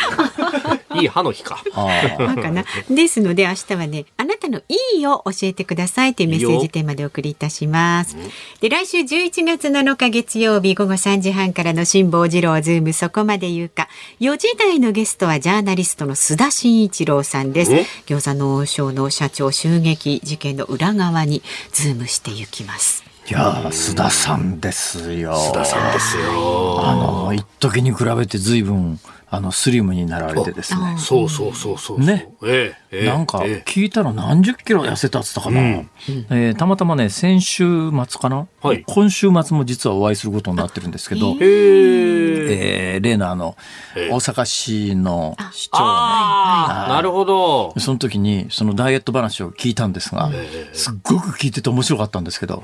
[0.96, 1.64] ね、 いい歯の日か。
[1.74, 2.26] あー。
[2.26, 2.66] なんかな。
[2.90, 8.16] ですので明日はねあなたのいいを教えてくださいというメッセージテーマでお送りいたします。
[8.62, 13.88] で来週11月7日月曜日午後3時半からの辛坊治郎ズームそこまで言うか。
[14.20, 17.74] 4時台のゲストはジャーナリストの須田慎一郎さんです。
[17.74, 21.42] え餃子の王将の社長襲撃事件の裏側に
[21.72, 25.34] ズームしていきますいやー須田さんですよ。
[25.34, 26.80] 須須田さんですよ。
[26.86, 29.00] あの一時に比べて随分
[29.32, 30.96] あのスリムになられてですね。
[31.00, 32.00] そうそうそうそう。
[32.00, 32.30] ね。
[32.44, 35.90] ええええなんかええ聞いたら何十キロ痩せたっつったかな、うん
[36.30, 42.25] えーたまたまね先週末かな、はい今週末も実はお会いすることになってるんですけど、へえ。
[42.50, 43.56] えー例のあの
[43.96, 45.78] ええ大阪市の市長。
[45.80, 47.74] ああ、なるほど。
[47.80, 52.64] その時にそのダイエット話を聞いたんですが、ええすっごく聞いてて面白かったんですけど、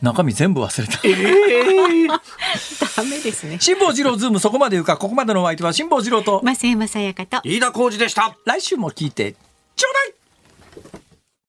[0.00, 0.98] 中身全部忘れた。
[2.96, 3.58] ダメですね。
[3.60, 7.40] 辛坊治郎ズームそこまで言うか、ここまでのお相手は辛坊治郎と、増山さやかと。
[7.44, 8.36] 飯田浩二でした。
[8.44, 9.32] 来週も聞いて、
[9.76, 10.21] ちょうだい